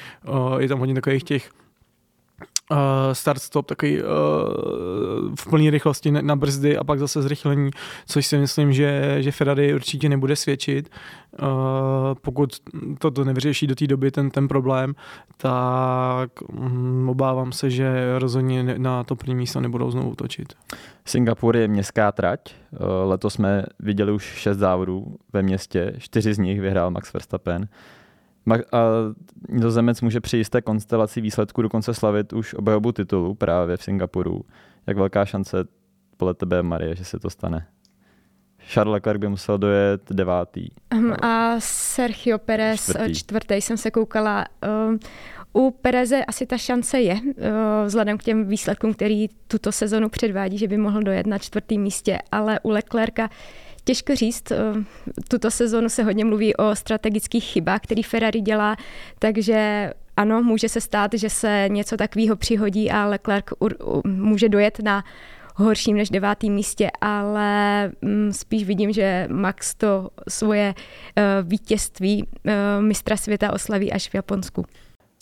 je 0.60 0.68
tam 0.68 0.80
hodně 0.80 0.96
takových 0.96 1.24
těch 1.24 1.50
uh, 2.72 2.78
start-stop, 3.14 3.66
takový 3.66 4.04
uh, 4.04 4.08
v 5.36 5.50
plné 5.50 5.72
rychlosti 5.72 6.12
na 6.12 6.36
brzdy 6.36 6.78
a 6.78 6.84
pak 6.84 7.00
zase 7.00 7.22
zrychlení, 7.22 7.70
což 8.06 8.26
si 8.26 8.38
myslím, 8.38 8.74
že, 8.74 9.18
že 9.20 9.32
Ferrari 9.32 9.74
určitě 9.74 10.10
nebude 10.10 10.36
svědčit. 10.36 10.90
Uh, 11.42 11.48
pokud 12.22 12.50
toto 13.00 13.24
nevyřeší 13.24 13.68
do 13.68 13.76
té 13.76 13.88
doby 13.88 14.12
ten, 14.12 14.30
ten 14.30 14.48
problém, 14.48 14.96
tak 15.38 16.32
um, 16.42 17.10
obávám 17.10 17.52
se, 17.52 17.70
že 17.70 18.20
rozhodně 18.20 18.64
na 18.78 19.04
to 19.04 19.16
první 19.16 19.36
místo 19.36 19.62
nebudou 19.62 19.92
znovu 19.92 20.16
točit. 20.16 20.54
Singapur 21.06 21.58
je 21.58 21.68
městská 21.68 22.12
trať. 22.12 22.40
Letos 23.06 23.34
jsme 23.34 23.64
viděli 23.80 24.12
už 24.12 24.24
šest 24.24 24.58
závodů 24.58 25.16
ve 25.34 25.42
městě, 25.42 25.94
čtyři 25.98 26.34
z 26.34 26.38
nich 26.38 26.62
vyhrál 26.62 26.92
Max 26.92 27.14
Verstappen. 27.14 27.68
A 28.72 28.80
Nizozemec 29.50 30.02
může 30.02 30.22
při 30.22 30.38
jisté 30.38 30.62
konstelaci 30.62 31.22
výsledku 31.22 31.62
dokonce 31.62 31.94
slavit 31.94 32.34
už 32.34 32.54
obhajobu 32.54 32.92
titulu 32.92 33.36
právě 33.36 33.78
v 33.78 33.84
Singapuru. 33.84 34.42
Jak 34.88 34.98
velká 34.98 35.26
šance 35.26 35.58
podle 36.18 36.34
tebe, 36.34 36.64
Marie, 36.64 36.96
že 36.96 37.06
se 37.06 37.20
to 37.20 37.30
stane? 37.30 37.68
Charles 38.68 38.94
Leclerc 38.94 39.20
by 39.20 39.28
musel 39.28 39.58
dojet 39.58 40.02
devátý. 40.12 40.68
Um, 40.94 41.14
a 41.22 41.56
Sergio 41.60 42.38
Perez 42.38 42.82
čtvrtý. 42.82 43.16
čtvrtý 43.16 43.56
jsem 43.56 43.78
se 43.78 43.92
koukala. 43.92 44.46
Um, 44.88 45.00
u 45.54 45.72
Pereze 45.72 46.26
asi 46.26 46.46
ta 46.46 46.58
šance 46.58 47.02
je, 47.02 47.14
uh, 47.14 47.32
vzhledem 47.86 48.18
k 48.18 48.24
těm 48.24 48.48
výsledkům, 48.48 48.94
který 48.94 49.28
tuto 49.48 49.72
sezonu 49.72 50.10
předvádí, 50.10 50.58
že 50.58 50.68
by 50.68 50.78
mohl 50.78 51.02
dojet 51.02 51.28
na 51.28 51.38
čtvrtém 51.38 51.82
místě, 51.82 52.20
ale 52.32 52.60
u 52.64 52.70
Leclerca 52.70 53.30
Těžko 53.84 54.16
říct, 54.16 54.52
eh, 54.52 54.58
tuto 55.28 55.52
sezonu 55.52 55.90
se 55.90 56.04
hodně 56.04 56.26
mluví 56.26 56.56
o 56.56 56.76
strategických 56.76 57.44
chybách, 57.44 57.82
který 57.82 58.04
Ferrari 58.04 58.42
dělá, 58.42 58.76
takže 59.20 59.92
ano, 60.18 60.44
může 60.44 60.70
se 60.70 60.82
stát, 60.82 61.12
že 61.14 61.30
se 61.30 61.66
něco 61.68 61.98
takového 61.98 62.36
přihodí 62.36 62.92
a 62.92 63.06
Leclerc 63.06 63.46
může 64.06 64.50
dojet 64.50 64.80
na 64.80 65.04
horším 65.56 65.98
než 65.98 66.10
devátým 66.10 66.54
místě, 66.54 66.92
ale 67.02 67.92
mm, 68.02 68.34
spíš 68.34 68.64
vidím, 68.64 68.94
že 68.94 69.28
Max 69.32 69.76
to 69.76 70.10
svoje 70.30 70.74
eh, 71.16 71.24
vítězství 71.44 72.28
eh, 72.46 72.82
mistra 72.82 73.18
světa 73.18 73.54
oslaví 73.54 73.92
až 73.92 74.10
v 74.10 74.16
Japonsku. 74.16 74.66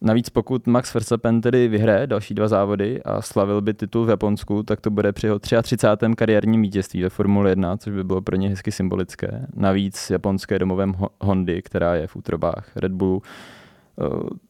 Navíc 0.01 0.29
pokud 0.29 0.67
Max 0.67 0.93
Verstappen 0.93 1.41
tedy 1.41 1.67
vyhraje 1.67 2.07
další 2.07 2.33
dva 2.33 2.47
závody 2.47 3.03
a 3.03 3.21
slavil 3.21 3.61
by 3.61 3.73
titul 3.73 4.05
v 4.05 4.09
Japonsku, 4.09 4.63
tak 4.63 4.81
to 4.81 4.89
bude 4.89 5.13
při 5.13 5.27
jeho 5.27 5.39
33. 5.39 6.07
kariérním 6.15 6.61
vítězství 6.61 7.03
ve 7.03 7.09
Formule 7.09 7.49
1, 7.49 7.77
což 7.77 7.93
by 7.93 8.03
bylo 8.03 8.21
pro 8.21 8.35
ně 8.35 8.49
hezky 8.49 8.71
symbolické. 8.71 9.47
Navíc 9.55 10.09
japonské 10.09 10.59
domovem 10.59 10.95
Hondy, 11.21 11.61
která 11.61 11.95
je 11.95 12.07
v 12.07 12.15
útrobách 12.15 12.71
Red 12.75 12.91
Bullu, 12.91 13.21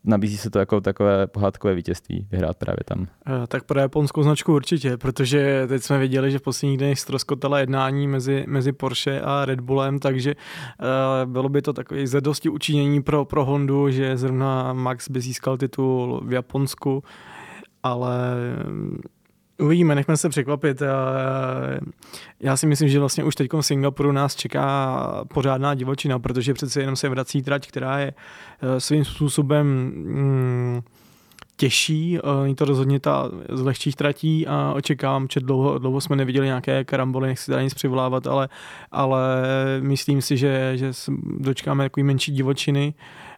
nabízí 0.03 0.37
se 0.37 0.49
to 0.49 0.59
jako 0.59 0.81
takové 0.81 1.27
pohádkové 1.27 1.75
vítězství 1.75 2.27
vyhrát 2.31 2.57
právě 2.57 2.79
tam. 2.85 3.07
Tak 3.47 3.63
pro 3.63 3.79
japonskou 3.79 4.23
značku 4.23 4.53
určitě, 4.53 4.97
protože 4.97 5.65
teď 5.67 5.83
jsme 5.83 5.99
viděli, 5.99 6.31
že 6.31 6.39
v 6.39 6.41
posledních 6.41 6.77
dnech 6.77 6.99
ztroskotala 6.99 7.59
jednání 7.59 8.07
mezi, 8.07 8.45
mezi 8.47 8.71
Porsche 8.71 9.21
a 9.21 9.45
Red 9.45 9.59
Bullem, 9.59 9.99
takže 9.99 10.35
bylo 11.25 11.49
by 11.49 11.61
to 11.61 11.73
takové 11.73 12.07
zadosti 12.07 12.49
učinění 12.49 13.03
pro, 13.03 13.25
pro 13.25 13.45
Hondu, 13.45 13.89
že 13.89 14.17
zrovna 14.17 14.73
Max 14.73 15.09
by 15.09 15.21
získal 15.21 15.57
titul 15.57 16.21
v 16.25 16.33
Japonsku, 16.33 17.03
ale 17.83 18.35
Uvidíme, 19.59 19.95
nechme 19.95 20.17
se 20.17 20.29
překvapit. 20.29 20.81
Já 22.39 22.57
si 22.57 22.67
myslím, 22.67 22.89
že 22.89 22.99
vlastně 22.99 23.23
už 23.23 23.35
teď 23.35 23.53
v 23.53 23.61
Singapuru 23.61 24.11
nás 24.11 24.35
čeká 24.35 25.25
pořádná 25.33 25.75
divočina, 25.75 26.19
protože 26.19 26.53
přece 26.53 26.81
jenom 26.81 26.95
se 26.95 27.09
vrací 27.09 27.41
trať, 27.41 27.67
která 27.67 27.99
je 27.99 28.13
eh, 28.61 28.79
svým 28.79 29.05
způsobem 29.05 29.67
mm, 29.67 30.81
těžší, 31.55 32.17
eh, 32.17 32.43
není 32.43 32.55
to 32.55 32.65
rozhodně 32.65 32.99
ta 32.99 33.31
z 33.49 33.61
lehčích 33.61 33.95
tratí 33.95 34.47
a 34.47 34.73
očekávám, 34.75 35.27
že 35.33 35.39
dlouho, 35.39 35.77
dlouho 35.77 36.01
jsme 36.01 36.15
neviděli 36.15 36.47
nějaké 36.47 36.83
karamboly, 36.83 37.27
nechci 37.27 37.51
tady 37.51 37.63
nic 37.63 37.73
přivolávat, 37.73 38.27
ale, 38.27 38.49
ale 38.91 39.19
myslím 39.79 40.21
si, 40.21 40.37
že, 40.37 40.71
že 40.75 40.91
dočkáme 41.39 41.85
takový 41.85 42.03
menší 42.03 42.31
divočiny 42.31 42.93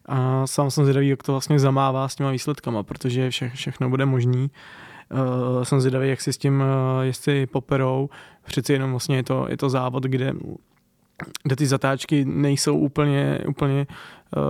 a 0.05 0.47
sám 0.47 0.71
jsem 0.71 0.83
zvědavý, 0.83 1.07
jak 1.07 1.23
to 1.23 1.31
vlastně 1.31 1.59
zamává 1.59 2.07
s 2.07 2.15
těma 2.15 2.31
výsledkama, 2.31 2.83
protože 2.83 3.29
vše, 3.29 3.51
všechno 3.55 3.89
bude 3.89 4.05
možný. 4.05 4.49
Jsem 5.63 5.81
zvědavý, 5.81 6.09
jak 6.09 6.21
si 6.21 6.33
s 6.33 6.37
tím, 6.37 6.61
uh, 6.61 7.01
jestli 7.01 7.45
poperou. 7.45 8.09
Přeci 8.45 8.73
jenom 8.73 8.91
vlastně 8.91 9.15
je 9.15 9.23
to, 9.23 9.45
je 9.49 9.57
to 9.57 9.69
závod, 9.69 10.03
kde 10.03 10.33
kde 11.43 11.55
ty 11.55 11.67
zatáčky 11.67 12.25
nejsou 12.25 12.77
úplně, 12.77 13.39
úplně 13.47 13.87
uh, 14.37 14.43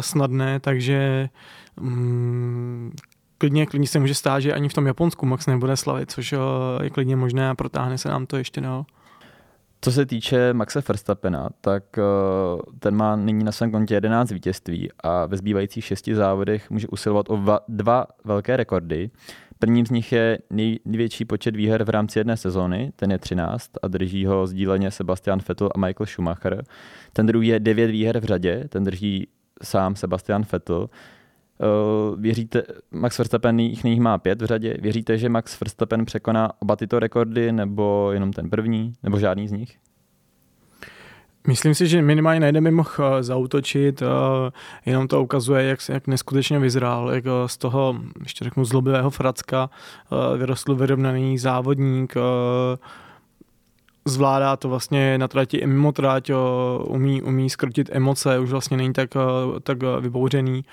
snadné, 0.00 0.60
takže 0.60 1.28
um, 1.80 2.92
klidně, 3.38 3.66
klidně 3.66 3.88
se 3.88 3.98
může 3.98 4.14
stát, 4.14 4.40
že 4.40 4.52
ani 4.52 4.68
v 4.68 4.74
tom 4.74 4.86
Japonsku 4.86 5.26
Max 5.26 5.46
nebude 5.46 5.76
slavit, 5.76 6.10
což 6.10 6.32
uh, 6.32 6.40
je 6.82 6.90
klidně 6.90 7.16
možné 7.16 7.50
a 7.50 7.54
protáhne 7.54 7.98
se 7.98 8.08
nám 8.08 8.26
to 8.26 8.36
ještě 8.36 8.60
dál. 8.60 8.84
Co 9.80 9.92
se 9.92 10.06
týče 10.06 10.52
Maxe 10.52 10.82
Verstappena, 10.88 11.48
tak 11.60 11.84
uh, 11.98 12.60
ten 12.78 12.96
má 12.96 13.16
nyní 13.16 13.44
na 13.44 13.52
svém 13.52 13.70
kontě 13.70 13.94
11 13.94 14.30
vítězství 14.30 14.88
a 15.00 15.26
ve 15.26 15.36
zbývajících 15.36 15.84
šesti 15.84 16.14
závodech 16.14 16.70
může 16.70 16.88
usilovat 16.88 17.30
o 17.30 17.36
dva, 17.36 17.60
dva 17.68 18.06
velké 18.24 18.56
rekordy. 18.56 19.10
Prvním 19.64 19.86
z 19.86 19.90
nich 19.90 20.12
je 20.12 20.38
největší 20.84 21.24
počet 21.24 21.56
výher 21.56 21.84
v 21.84 21.88
rámci 21.88 22.18
jedné 22.18 22.36
sezóny, 22.36 22.92
ten 22.96 23.10
je 23.10 23.18
13 23.18 23.70
a 23.82 23.88
drží 23.88 24.26
ho 24.26 24.46
sdíleně 24.46 24.90
Sebastian 24.90 25.40
Vettel 25.48 25.70
a 25.74 25.78
Michael 25.78 26.06
Schumacher. 26.06 26.64
Ten 27.12 27.26
druhý 27.26 27.48
je 27.48 27.60
9 27.60 27.86
výher 27.86 28.20
v 28.20 28.24
řadě, 28.24 28.64
ten 28.68 28.84
drží 28.84 29.28
sám 29.62 29.96
Sebastian 29.96 30.44
Vettel. 30.52 30.80
Uh, 30.80 32.20
věříte, 32.20 32.62
Max 32.90 33.18
Verstappen 33.18 33.60
jich 33.60 33.84
nyní 33.84 34.00
má 34.00 34.18
pět 34.18 34.42
v 34.42 34.46
řadě. 34.46 34.76
Věříte, 34.80 35.18
že 35.18 35.28
Max 35.28 35.60
Verstappen 35.60 36.04
překoná 36.04 36.50
oba 36.58 36.76
tyto 36.76 36.98
rekordy, 36.98 37.52
nebo 37.52 38.10
jenom 38.12 38.32
ten 38.32 38.50
první, 38.50 38.92
nebo 39.02 39.18
žádný 39.18 39.48
z 39.48 39.52
nich? 39.52 39.78
Myslím 41.46 41.74
si, 41.74 41.86
že 41.86 42.02
minimálně 42.02 42.40
nejde 42.40 42.60
mi 42.60 42.70
mohl 42.70 42.90
eh, 42.98 43.22
zautočit, 43.22 44.02
eh, 44.02 44.06
jenom 44.86 45.08
to 45.08 45.22
ukazuje, 45.22 45.64
jak, 45.64 45.78
jak 45.88 46.06
neskutečně 46.06 46.58
vyzrál, 46.58 47.10
jak 47.10 47.24
eh, 47.26 47.48
z 47.48 47.56
toho, 47.56 47.96
ještě 48.22 48.44
řeknu, 48.44 48.64
zlobivého 48.64 49.10
fracka 49.10 49.70
vyrostl 50.36 50.74
vyrovnaný 50.74 51.38
závodník, 51.38 52.14
zvládá 54.04 54.56
to 54.56 54.68
vlastně 54.68 55.18
na 55.18 55.28
trati 55.28 55.56
i 55.56 55.66
mimo 55.66 55.92
trať, 55.92 56.30
umí, 56.84 57.22
umí 57.22 57.50
skrotit 57.50 57.88
emoce, 57.92 58.38
už 58.38 58.50
vlastně 58.50 58.76
není 58.76 58.92
tak, 58.92 59.10
tak 59.62 59.78
vybouřený. 60.00 60.64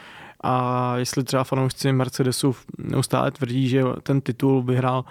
A 0.43 0.93
jestli 0.97 1.23
třeba 1.23 1.43
fanoušci 1.43 1.91
Mercedesu 1.91 2.55
neustále 2.77 3.31
tvrdí, 3.31 3.69
že 3.69 3.83
ten 4.03 4.21
titul 4.21 4.63
vyhrál 4.63 5.05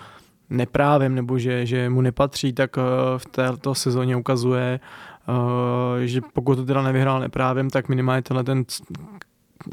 neprávem 0.50 1.14
nebo 1.14 1.38
že, 1.38 1.66
že 1.66 1.88
mu 1.90 2.00
nepatří, 2.00 2.52
tak 2.52 2.76
v 3.16 3.26
této 3.30 3.74
sezóně 3.74 4.16
ukazuje, 4.16 4.80
že 6.04 6.20
pokud 6.32 6.56
to 6.56 6.64
teda 6.64 6.82
nevyhrál 6.82 7.20
neprávem, 7.20 7.70
tak 7.70 7.88
minimálně 7.88 8.22
tenhle 8.22 8.44
ten 8.44 8.64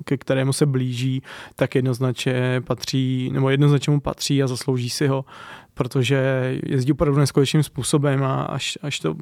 ke 0.05 0.17
kterému 0.17 0.53
se 0.53 0.65
blíží, 0.65 1.23
tak 1.55 1.75
jednoznačně 1.75 2.61
patří, 2.65 3.29
nebo 3.33 3.49
jednoznačně 3.49 3.91
mu 3.91 3.99
patří 3.99 4.43
a 4.43 4.47
zaslouží 4.47 4.89
si 4.89 5.07
ho, 5.07 5.25
protože 5.73 6.19
jezdí 6.65 6.91
opravdu 6.91 7.19
neskutečným 7.19 7.63
způsobem 7.63 8.23
a 8.23 8.43
až, 8.43 8.77
až 8.81 8.99
to 8.99 9.15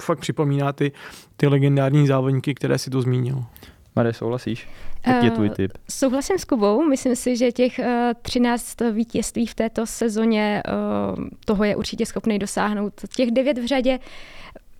fakt 0.00 0.18
připomíná 0.18 0.72
ty, 0.72 0.92
ty 1.36 1.46
legendární 1.46 2.06
závodníky, 2.06 2.54
které 2.54 2.78
si 2.78 2.90
to 2.90 3.02
zmínil. 3.02 3.44
Mare, 3.96 4.12
souhlasíš? 4.12 4.68
Jaký 5.06 5.26
je 5.26 5.30
tvůj 5.30 5.46
eh, 5.46 5.54
tip? 5.54 5.72
Uh, 5.78 5.84
souhlasím 5.90 6.38
s 6.38 6.44
Kubou. 6.44 6.82
Myslím 6.88 7.16
si, 7.16 7.36
že 7.36 7.52
těch 7.52 7.78
uh, 7.78 7.84
eh, 7.84 8.14
13 8.22 8.76
vítězství 8.92 9.46
v 9.46 9.54
této 9.54 9.86
sezóně 9.86 10.62
uh, 11.18 11.24
toho 11.44 11.64
je 11.64 11.76
určitě 11.76 12.06
schopný 12.06 12.38
dosáhnout. 12.38 12.92
Těch 13.16 13.30
9 13.30 13.58
v 13.58 13.66
řadě 13.66 13.98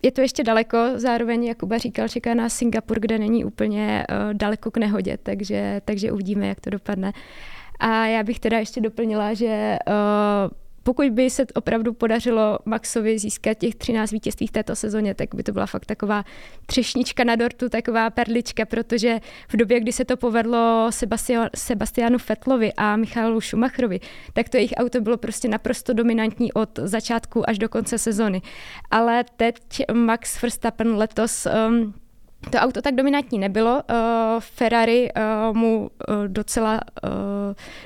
je 0.02 0.11
to 0.11 0.21
ještě 0.21 0.45
daleko, 0.45 0.78
zároveň, 0.95 1.45
jak 1.45 1.59
Kuba 1.59 1.78
říkal, 1.78 2.09
čeká 2.09 2.35
nás 2.35 2.54
Singapur, 2.54 3.00
kde 3.00 3.19
není 3.19 3.45
úplně 3.45 4.07
uh, 4.11 4.35
daleko 4.35 4.71
k 4.71 4.76
nehodě, 4.76 5.19
takže, 5.23 5.80
takže 5.85 6.12
uvidíme, 6.12 6.47
jak 6.47 6.61
to 6.61 6.71
dopadne. 6.71 7.12
A 7.80 8.07
já 8.07 8.23
bych 8.23 8.40
teda 8.40 8.59
ještě 8.59 8.80
doplnila, 8.80 9.35
že 9.35 9.78
uh, 9.88 9.95
pokud 10.90 11.11
by 11.11 11.30
se 11.30 11.47
opravdu 11.54 11.92
podařilo 11.92 12.59
Maxovi 12.64 13.18
získat 13.18 13.59
těch 13.59 13.75
13 13.75 14.11
vítězství 14.11 14.47
v 14.47 14.50
této 14.50 14.76
sezóně, 14.76 15.14
tak 15.14 15.35
by 15.35 15.42
to 15.42 15.52
byla 15.52 15.66
fakt 15.66 15.87
taková 15.87 16.25
třešnička 16.66 17.25
na 17.25 17.37
dortu, 17.37 17.68
taková 17.68 18.11
perlička, 18.11 18.64
protože 18.64 19.20
v 19.49 19.56
době, 19.56 19.80
kdy 19.80 19.92
se 19.92 20.04
to 20.04 20.16
povedlo 20.16 20.90
Sebastianu 21.54 22.18
Fetlovi 22.18 22.73
a 22.76 22.97
Michalu 22.97 23.40
Schumacherovi, 23.40 24.00
tak 24.32 24.49
to 24.49 24.56
jejich 24.56 24.73
auto 24.76 25.00
bylo 25.00 25.16
prostě 25.16 25.49
naprosto 25.49 25.92
dominantní 25.92 26.52
od 26.52 26.78
začátku 26.78 27.49
až 27.49 27.59
do 27.59 27.68
konce 27.68 27.99
sezony. 27.99 28.42
Ale 28.90 29.25
teď 29.37 29.56
Max 29.92 30.42
Verstappen 30.42 30.97
letos 30.97 31.47
um, 31.68 31.94
to 32.50 32.59
auto 32.59 32.82
tak 32.82 32.94
dominantní 32.94 33.38
nebylo. 33.38 33.82
Uh, 33.90 33.97
Ferrari 34.40 35.09
uh, 35.50 35.56
mu 35.56 35.80
uh, 35.80 36.14
docela 36.26 36.80
uh, 37.04 37.11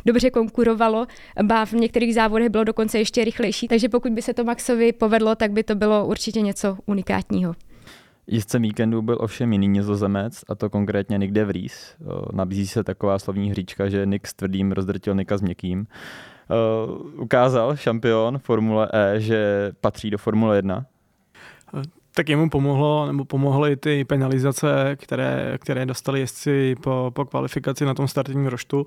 dobře 0.06 0.30
konkurovalo, 0.30 1.06
ba 1.42 1.64
v 1.64 1.72
některých 1.72 2.14
závodech 2.14 2.48
bylo 2.48 2.64
dokonce 2.64 2.98
ještě 2.98 3.24
rychlejší, 3.24 3.68
takže 3.68 3.88
pokud 3.88 4.12
by 4.12 4.22
se 4.22 4.34
to 4.34 4.44
Maxovi 4.44 4.92
povedlo, 4.92 5.34
tak 5.34 5.52
by 5.52 5.62
to 5.62 5.74
bylo 5.74 6.06
určitě 6.06 6.40
něco 6.40 6.78
unikátního. 6.86 7.54
Jistce 8.26 8.58
víkendu 8.58 9.02
byl 9.02 9.18
ovšem 9.20 9.52
jiný 9.52 9.68
nizozemec, 9.68 10.44
a 10.48 10.54
to 10.54 10.70
konkrétně 10.70 11.18
Nick 11.18 11.32
de 11.32 11.44
Vries. 11.44 11.96
Nabízí 12.32 12.66
se 12.66 12.84
taková 12.84 13.18
slovní 13.18 13.50
hříčka, 13.50 13.88
že 13.88 14.06
Nick 14.06 14.26
s 14.26 14.34
tvrdým 14.34 14.72
rozdrtil 14.72 15.14
Nika 15.14 15.36
s 15.36 15.42
měkkým. 15.42 15.86
Uh, 16.50 17.20
ukázal 17.20 17.76
šampion 17.76 18.38
Formule 18.38 18.88
E, 18.92 19.20
že 19.20 19.72
patří 19.80 20.10
do 20.10 20.18
Formule 20.18 20.56
1 20.56 20.86
tak 22.14 22.28
jemu 22.28 22.50
pomohlo, 22.50 23.06
nebo 23.06 23.24
pomohly 23.24 23.76
ty 23.76 24.04
penalizace, 24.04 24.96
které, 24.96 25.58
které 25.60 25.86
dostali 25.86 26.20
jezdci 26.20 26.74
po, 26.82 27.10
po 27.14 27.24
kvalifikaci 27.24 27.84
na 27.84 27.94
tom 27.94 28.08
startovním 28.08 28.46
roštu. 28.46 28.86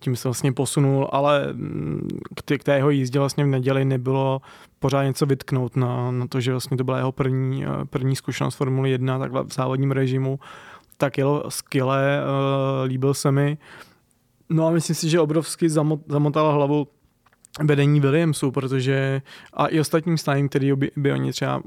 Tím 0.00 0.16
se 0.16 0.28
vlastně 0.28 0.52
posunul, 0.52 1.08
ale 1.12 1.52
mm, 1.52 2.08
k, 2.36 2.42
té, 2.42 2.58
k 2.58 2.64
té 2.64 2.76
jeho 2.76 2.90
jízdě 2.90 3.18
vlastně 3.18 3.44
v 3.44 3.46
neděli 3.46 3.84
nebylo 3.84 4.40
pořád 4.78 5.04
něco 5.04 5.26
vytknout 5.26 5.76
na, 5.76 6.10
na 6.10 6.26
to, 6.26 6.40
že 6.40 6.50
vlastně 6.50 6.76
to 6.76 6.84
byla 6.84 6.98
jeho 6.98 7.12
první, 7.12 7.64
eh, 7.64 7.68
první 7.84 8.16
zkušenost 8.16 8.54
Formule 8.54 8.88
1 8.88 9.18
takhle 9.18 9.44
v 9.44 9.52
závodním 9.52 9.90
režimu. 9.90 10.38
Tak 10.96 11.18
jelo 11.18 11.50
skvěle, 11.50 12.20
uh, 12.22 12.86
líbil 12.86 13.14
se 13.14 13.32
mi. 13.32 13.58
No 14.48 14.66
a 14.66 14.70
myslím 14.70 14.96
si, 14.96 15.08
že 15.08 15.20
obrovsky 15.20 15.68
zamot, 15.68 16.00
hlavu 16.36 16.88
vedení 17.60 18.00
Williamsu, 18.00 18.50
protože 18.50 19.22
a 19.52 19.66
i 19.66 19.80
ostatním 19.80 20.18
stáním, 20.18 20.48
který 20.48 20.72
by, 20.72 20.90
by 20.96 21.12
oni 21.12 21.32
třeba 21.32 21.62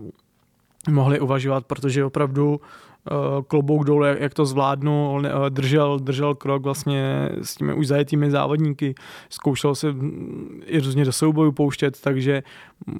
mohli 0.90 1.20
uvažovat, 1.20 1.66
protože 1.66 2.06
opravdu 2.06 2.50
uh, 2.50 3.44
klobouk 3.48 3.86
dolů, 3.86 4.04
jak, 4.04 4.34
to 4.34 4.46
zvládnu, 4.46 5.14
uh, 5.14 5.50
držel, 5.50 6.00
držel 6.00 6.36
krok 6.36 6.64
vlastně 6.64 7.30
s 7.42 7.56
těmi 7.56 7.74
už 7.74 7.88
zajetými 7.88 8.32
závodníky, 8.32 8.96
zkoušel 9.30 9.76
se 9.76 9.92
mm, 9.92 10.62
i 10.66 10.80
různě 10.80 11.06
do 11.06 11.12
soubojů 11.12 11.52
pouštět, 11.52 12.02
takže 12.02 12.44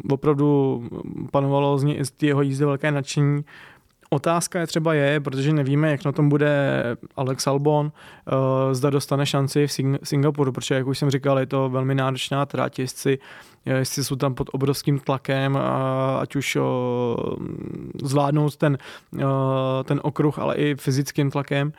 opravdu 0.10 0.84
panovalo 1.32 1.78
z, 1.78 1.84
ně, 1.84 2.06
z 2.06 2.12
jeho 2.22 2.42
jízdy 2.42 2.66
velké 2.66 2.92
nadšení. 2.92 3.44
Otázka 4.16 4.60
je 4.60 4.68
třeba 4.68 4.94
je, 4.94 5.20
protože 5.20 5.54
nevíme, 5.54 5.92
jak 5.92 6.06
na 6.06 6.12
tom 6.12 6.30
bude 6.30 6.84
Alex 7.16 7.48
Albon, 7.48 7.86
uh, 7.86 8.74
zda 8.74 8.90
dostane 8.90 9.26
šanci 9.26 9.68
v 9.68 9.70
Sing- 9.70 10.00
Singapuru, 10.04 10.52
protože, 10.52 10.76
jak 10.76 10.88
už 10.88 10.98
jsem 10.98 11.10
říkal, 11.10 11.40
je 11.40 11.46
to 11.46 11.70
velmi 11.70 11.96
náročná 11.96 12.46
trať, 12.46 12.80
jestli, 12.80 13.18
jestli 13.66 14.04
jsou 14.04 14.16
tam 14.16 14.36
pod 14.36 14.50
obrovským 14.52 15.00
tlakem, 15.00 15.58
ať 16.20 16.36
už 16.36 16.58
zvládnout 18.04 18.56
ten, 18.56 18.78
ten 19.84 20.00
okruh, 20.04 20.40
ale 20.40 20.56
i 20.56 20.76
fyzickým 20.76 21.32
tlakem, 21.32 21.74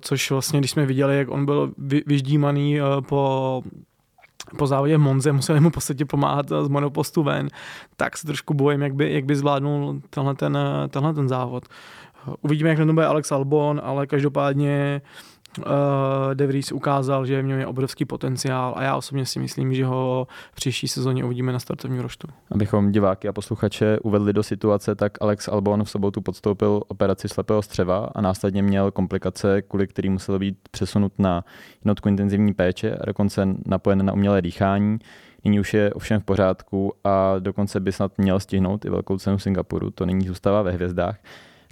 což 0.00 0.30
vlastně, 0.30 0.58
když 0.58 0.70
jsme 0.70 0.86
viděli, 0.86 1.18
jak 1.18 1.30
on 1.30 1.46
byl 1.46 1.72
vyždímaný 2.06 2.78
po 3.08 3.62
po 4.58 4.66
závodě 4.66 4.96
v 4.96 5.00
Monze 5.00 5.32
museli 5.32 5.60
mu 5.60 5.70
v 5.70 5.72
podstatě 5.72 6.04
pomáhat 6.04 6.48
z 6.48 6.68
monopostu 6.68 7.22
ven, 7.22 7.48
tak 7.96 8.16
se 8.16 8.26
trošku 8.26 8.54
bojím, 8.54 8.82
jak 8.82 8.94
by, 8.94 9.12
jak 9.12 9.24
by 9.24 9.36
zvládnul 9.36 10.00
tenhle 10.10 10.34
ten, 10.34 10.58
tenhle 10.88 11.14
ten 11.14 11.28
závod. 11.28 11.64
Uvidíme, 12.40 12.68
jak 12.68 12.78
na 12.78 12.86
tom 12.86 12.94
bude 12.94 13.06
Alex 13.06 13.32
Albon, 13.32 13.80
ale 13.84 14.06
každopádně 14.06 15.02
Uh, 15.04 15.33
De 16.34 16.46
Vries 16.46 16.72
ukázal, 16.72 17.26
že 17.26 17.42
v 17.42 17.44
něm 17.44 17.58
je 17.58 17.66
obrovský 17.66 18.04
potenciál 18.04 18.74
a 18.76 18.82
já 18.82 18.96
osobně 18.96 19.26
si 19.26 19.38
myslím, 19.38 19.74
že 19.74 19.86
ho 19.86 20.26
v 20.52 20.54
příští 20.54 20.88
sezóně 20.88 21.24
uvidíme 21.24 21.52
na 21.52 21.58
startovním 21.58 22.00
roštu. 22.00 22.28
Abychom 22.50 22.92
diváky 22.92 23.28
a 23.28 23.32
posluchače 23.32 23.98
uvedli 23.98 24.32
do 24.32 24.42
situace, 24.42 24.94
tak 24.94 25.12
Alex 25.20 25.48
Albon 25.48 25.84
v 25.84 25.90
sobotu 25.90 26.20
podstoupil 26.20 26.82
operaci 26.88 27.28
slepého 27.28 27.62
střeva 27.62 28.10
a 28.14 28.20
následně 28.20 28.62
měl 28.62 28.90
komplikace, 28.90 29.62
kvůli 29.62 29.86
který 29.86 30.10
musel 30.10 30.38
být 30.38 30.58
přesunut 30.70 31.12
na 31.18 31.44
jednotku 31.80 32.08
intenzivní 32.08 32.54
péče 32.54 32.96
a 32.96 33.06
dokonce 33.06 33.48
napojen 33.66 34.06
na 34.06 34.12
umělé 34.12 34.42
dýchání. 34.42 34.98
Nyní 35.44 35.60
už 35.60 35.74
je 35.74 35.92
ovšem 35.94 36.20
v 36.20 36.24
pořádku 36.24 36.92
a 37.04 37.34
dokonce 37.38 37.80
by 37.80 37.92
snad 37.92 38.18
měl 38.18 38.40
stihnout 38.40 38.84
i 38.84 38.90
velkou 38.90 39.18
cenu 39.18 39.38
Singapuru, 39.38 39.90
to 39.90 40.06
nyní 40.06 40.26
zůstává 40.26 40.62
ve 40.62 40.70
hvězdách. 40.70 41.16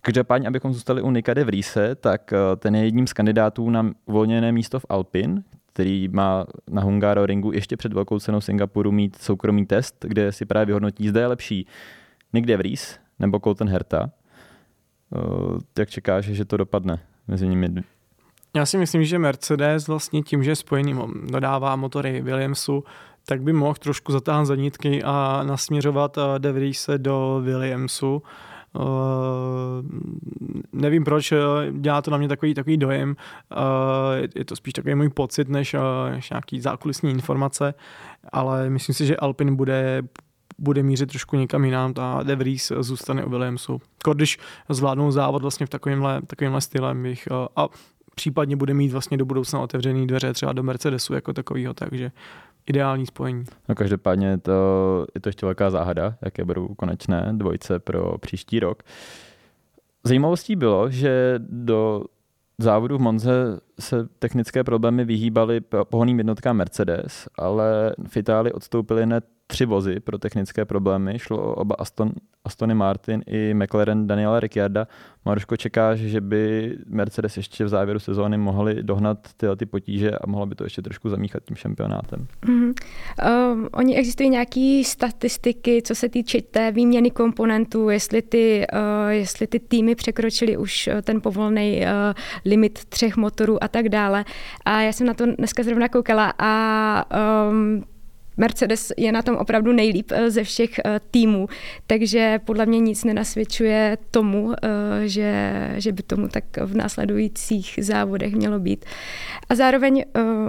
Každopádně, 0.04 0.48
abychom 0.48 0.72
zůstali 0.72 1.02
u 1.02 1.10
Nika 1.10 1.34
de 1.34 1.44
Vriese, 1.44 1.94
tak 1.94 2.32
eh, 2.32 2.56
ten 2.56 2.74
je 2.74 2.84
jedním 2.84 3.06
z 3.06 3.12
kandidátů 3.12 3.70
na 3.70 3.90
uvolněné 4.06 4.52
místo 4.52 4.80
v 4.80 4.86
Alpin, 4.88 5.44
který 5.72 6.08
má 6.08 6.46
na 6.70 6.82
Hungaro 6.82 7.26
ringu 7.26 7.52
ještě 7.52 7.76
před 7.76 7.92
velkou 7.92 8.18
cenou 8.18 8.40
Singapuru 8.40 8.92
mít 8.92 9.22
soukromý 9.22 9.66
test, 9.66 10.04
kde 10.08 10.32
si 10.32 10.46
právě 10.46 10.66
vyhodnotí, 10.66 11.08
zda 11.08 11.20
je 11.20 11.26
lepší 11.26 11.66
Nick 12.32 12.46
de 12.46 12.56
Vries 12.56 12.98
nebo 13.18 13.40
Colton 13.40 13.68
Herta. 13.68 14.10
Eh, 15.14 15.18
jak 15.78 15.90
čekáš, 15.90 16.24
že 16.24 16.44
to 16.44 16.56
dopadne 16.56 16.98
mezi 17.28 17.48
nimi? 17.48 17.68
Já 18.56 18.66
si 18.66 18.78
myslím, 18.78 19.04
že 19.04 19.18
Mercedes 19.18 19.88
vlastně 19.88 20.22
tím, 20.22 20.44
že 20.44 20.56
spojený 20.56 20.94
dodává 21.30 21.76
motory 21.76 22.22
Williamsu, 22.22 22.84
tak 23.26 23.42
by 23.42 23.52
mohl 23.52 23.74
trošku 23.74 24.12
zatáhnout 24.12 24.46
zanítky 24.46 25.02
a 25.02 25.42
nasměřovat 25.42 26.18
eh, 26.18 26.38
De 26.38 26.52
Vriese 26.52 26.98
do 26.98 27.40
Williamsu 27.44 28.22
Uh, 28.74 28.82
nevím 30.72 31.04
proč, 31.04 31.32
eh, 31.32 31.38
dělá 31.72 32.02
to 32.02 32.10
na 32.10 32.16
mě 32.16 32.28
takový, 32.28 32.54
takový 32.54 32.76
dojem. 32.76 33.16
Uh, 33.50 33.56
je 34.34 34.44
to 34.44 34.56
spíš 34.56 34.72
takový 34.72 34.94
můj 34.94 35.08
pocit, 35.08 35.48
než, 35.48 35.76
než 36.10 36.30
nějaký 36.30 36.60
zákulisní 36.60 37.10
informace, 37.10 37.74
ale 38.32 38.70
myslím 38.70 38.94
si, 38.94 39.06
že 39.06 39.16
Alpin 39.16 39.56
bude 39.56 40.02
bude 40.58 40.82
mířit 40.82 41.10
trošku 41.10 41.36
někam 41.36 41.64
jinam 41.64 41.94
a 42.00 42.22
De 42.22 42.36
Vries 42.36 42.72
zůstane 42.80 43.24
u 43.24 43.30
Williamsu. 43.30 43.80
Když 44.14 44.38
zvládnou 44.68 45.10
závod 45.10 45.42
vlastně 45.42 45.66
v 45.66 45.70
takovémhle, 45.70 46.22
takovémhle 46.26 46.60
stylem 46.60 47.02
bych, 47.02 47.28
a 47.56 47.68
případně 48.14 48.56
bude 48.56 48.74
mít 48.74 48.92
vlastně 48.92 49.16
do 49.16 49.24
budoucna 49.24 49.60
otevřený 49.60 50.06
dveře 50.06 50.32
třeba 50.32 50.52
do 50.52 50.62
Mercedesu 50.62 51.14
jako 51.14 51.32
takového, 51.32 51.74
takže 51.74 52.12
ideální 52.66 53.06
spojení. 53.06 53.44
No 53.68 53.74
každopádně 53.74 54.38
to, 54.38 55.06
je 55.14 55.20
to 55.20 55.28
ještě 55.28 55.46
velká 55.46 55.70
záhada, 55.70 56.14
jaké 56.22 56.44
budou 56.44 56.68
konečné 56.68 57.28
dvojce 57.32 57.78
pro 57.78 58.18
příští 58.18 58.60
rok. 58.60 58.82
Zajímavostí 60.04 60.56
bylo, 60.56 60.90
že 60.90 61.34
do 61.38 62.04
závodu 62.58 62.98
v 62.98 63.00
Monze 63.00 63.60
se 63.82 64.08
technické 64.18 64.64
problémy 64.64 65.04
vyhýbaly 65.04 65.60
pohoným 65.84 66.18
jednotkám 66.18 66.56
Mercedes, 66.56 67.28
ale 67.38 67.94
v 68.08 68.16
Itálii 68.16 68.52
odstoupili 68.52 69.02
hned 69.02 69.24
tři 69.46 69.66
vozy 69.66 70.00
pro 70.00 70.18
technické 70.18 70.64
problémy. 70.64 71.18
Šlo 71.18 71.38
o 71.38 71.54
oba 71.54 71.74
Aston, 71.78 72.12
Astony 72.44 72.74
Martin 72.74 73.22
i 73.26 73.54
McLaren 73.54 74.06
Daniela 74.06 74.40
Ricciarda. 74.40 74.86
Maruško, 75.24 75.56
čeká, 75.56 75.94
že 75.94 76.20
by 76.20 76.76
Mercedes 76.86 77.36
ještě 77.36 77.64
v 77.64 77.68
závěru 77.68 77.98
sezóny 77.98 78.38
mohli 78.38 78.82
dohnat 78.82 79.18
tyhle 79.36 79.56
ty 79.56 79.66
potíže 79.66 80.10
a 80.10 80.26
mohlo 80.26 80.46
by 80.46 80.54
to 80.54 80.64
ještě 80.64 80.82
trošku 80.82 81.08
zamíchat 81.08 81.42
tím 81.44 81.56
šampionátem? 81.56 82.26
Mm-hmm. 82.42 82.74
Um, 83.52 83.68
oni 83.72 83.96
existují 83.96 84.30
nějaké 84.30 84.82
statistiky, 84.86 85.82
co 85.82 85.94
se 85.94 86.08
týče 86.08 86.42
té 86.42 86.72
výměny 86.72 87.10
komponentů, 87.10 87.88
jestli 87.88 88.22
ty, 88.22 88.66
uh, 88.72 89.10
jestli 89.10 89.46
ty 89.46 89.60
týmy 89.60 89.94
překročily 89.94 90.56
už 90.56 90.88
uh, 90.92 91.00
ten 91.00 91.20
povolný 91.20 91.80
uh, 91.80 91.86
limit 92.44 92.84
třech 92.84 93.16
motorů 93.16 93.64
a 93.64 93.68
tak 93.72 93.88
dále. 93.88 94.24
A 94.64 94.80
já 94.80 94.92
jsem 94.92 95.06
na 95.06 95.14
to 95.14 95.26
dneska 95.26 95.62
zrovna 95.62 95.88
koukala 95.88 96.34
a 96.38 97.04
um, 97.50 97.84
Mercedes 98.36 98.92
je 98.96 99.12
na 99.12 99.22
tom 99.22 99.36
opravdu 99.36 99.72
nejlíp 99.72 100.12
eh, 100.12 100.30
ze 100.30 100.44
všech 100.44 100.78
eh, 100.78 101.00
týmů, 101.10 101.48
takže 101.86 102.40
podle 102.44 102.66
mě 102.66 102.80
nic 102.80 103.04
nenasvědčuje 103.04 103.98
tomu, 104.10 104.52
eh, 104.52 105.08
že, 105.08 105.70
že 105.76 105.92
by 105.92 106.02
tomu 106.02 106.28
tak 106.28 106.44
v 106.56 106.76
následujících 106.76 107.78
závodech 107.82 108.34
mělo 108.34 108.58
být. 108.58 108.84
A 109.48 109.54
zároveň 109.54 110.04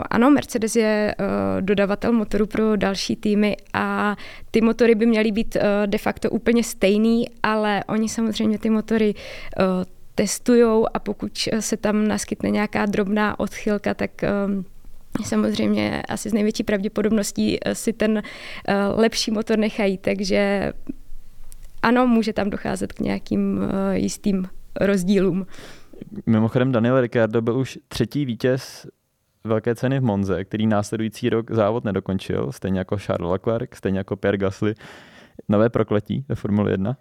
ano, 0.09 0.31
Mercedes 0.31 0.75
je 0.75 1.15
dodavatel 1.59 2.11
motoru 2.11 2.45
pro 2.45 2.75
další 2.75 3.15
týmy 3.15 3.57
a 3.73 4.15
ty 4.51 4.61
motory 4.61 4.95
by 4.95 5.05
měly 5.05 5.31
být 5.31 5.57
de 5.85 5.97
facto 5.97 6.29
úplně 6.29 6.63
stejný, 6.63 7.25
ale 7.43 7.83
oni 7.87 8.09
samozřejmě 8.09 8.59
ty 8.59 8.69
motory 8.69 9.13
testujou 10.15 10.87
a 10.93 10.99
pokud 10.99 11.31
se 11.59 11.77
tam 11.77 12.07
naskytne 12.07 12.49
nějaká 12.49 12.85
drobná 12.85 13.39
odchylka, 13.39 13.93
tak 13.93 14.11
samozřejmě 15.21 16.01
asi 16.09 16.29
s 16.29 16.33
největší 16.33 16.63
pravděpodobností 16.63 17.57
eh, 17.61 17.75
si 17.75 17.93
ten 17.93 18.17
eh, 18.67 18.87
lepší 18.87 19.31
motor 19.31 19.59
nechají, 19.59 19.97
takže 19.97 20.73
ano, 21.81 22.07
může 22.07 22.33
tam 22.33 22.49
docházet 22.49 22.93
k 22.93 22.99
nějakým 22.99 23.59
eh, 23.63 23.99
jistým 23.99 24.47
rozdílům. 24.81 25.45
Mimochodem 26.25 26.71
Daniel 26.71 27.01
Ricciardo 27.01 27.41
byl 27.41 27.57
už 27.57 27.79
třetí 27.87 28.25
vítěz 28.25 28.87
velké 29.43 29.75
ceny 29.75 29.99
v 29.99 30.03
Monze, 30.03 30.45
který 30.45 30.67
následující 30.67 31.29
rok 31.29 31.51
závod 31.51 31.83
nedokončil, 31.83 32.51
stejně 32.51 32.79
jako 32.79 32.97
Charles 32.97 33.31
Leclerc, 33.31 33.69
stejně 33.73 33.97
jako 33.97 34.15
Pierre 34.15 34.37
Gasly. 34.37 34.73
Nové 35.49 35.69
prokletí 35.69 36.25
ve 36.29 36.35
Formule 36.35 36.71
1? 36.71 36.97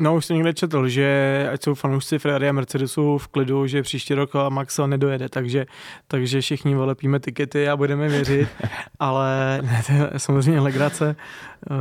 No, 0.00 0.14
už 0.14 0.26
jsem 0.26 0.36
někde 0.36 0.52
četl, 0.52 0.88
že 0.88 1.48
ať 1.52 1.62
jsou 1.62 1.74
fanoušci 1.74 2.18
Ferrari 2.18 2.48
a 2.48 2.52
Mercedesu 2.52 3.18
v 3.18 3.28
klidu, 3.28 3.66
že 3.66 3.82
příští 3.82 4.14
rok 4.14 4.30
Max 4.48 4.80
nedojede, 4.86 5.28
takže, 5.28 5.66
takže 6.08 6.40
všichni 6.40 6.74
volepíme 6.74 7.20
tikety 7.20 7.68
a 7.68 7.76
budeme 7.76 8.08
věřit, 8.08 8.48
ale 8.98 9.60
ne, 9.62 9.82
to 9.86 9.92
je 9.92 10.10
samozřejmě 10.16 10.60
legrace. 10.60 11.16
Uh, 11.70 11.76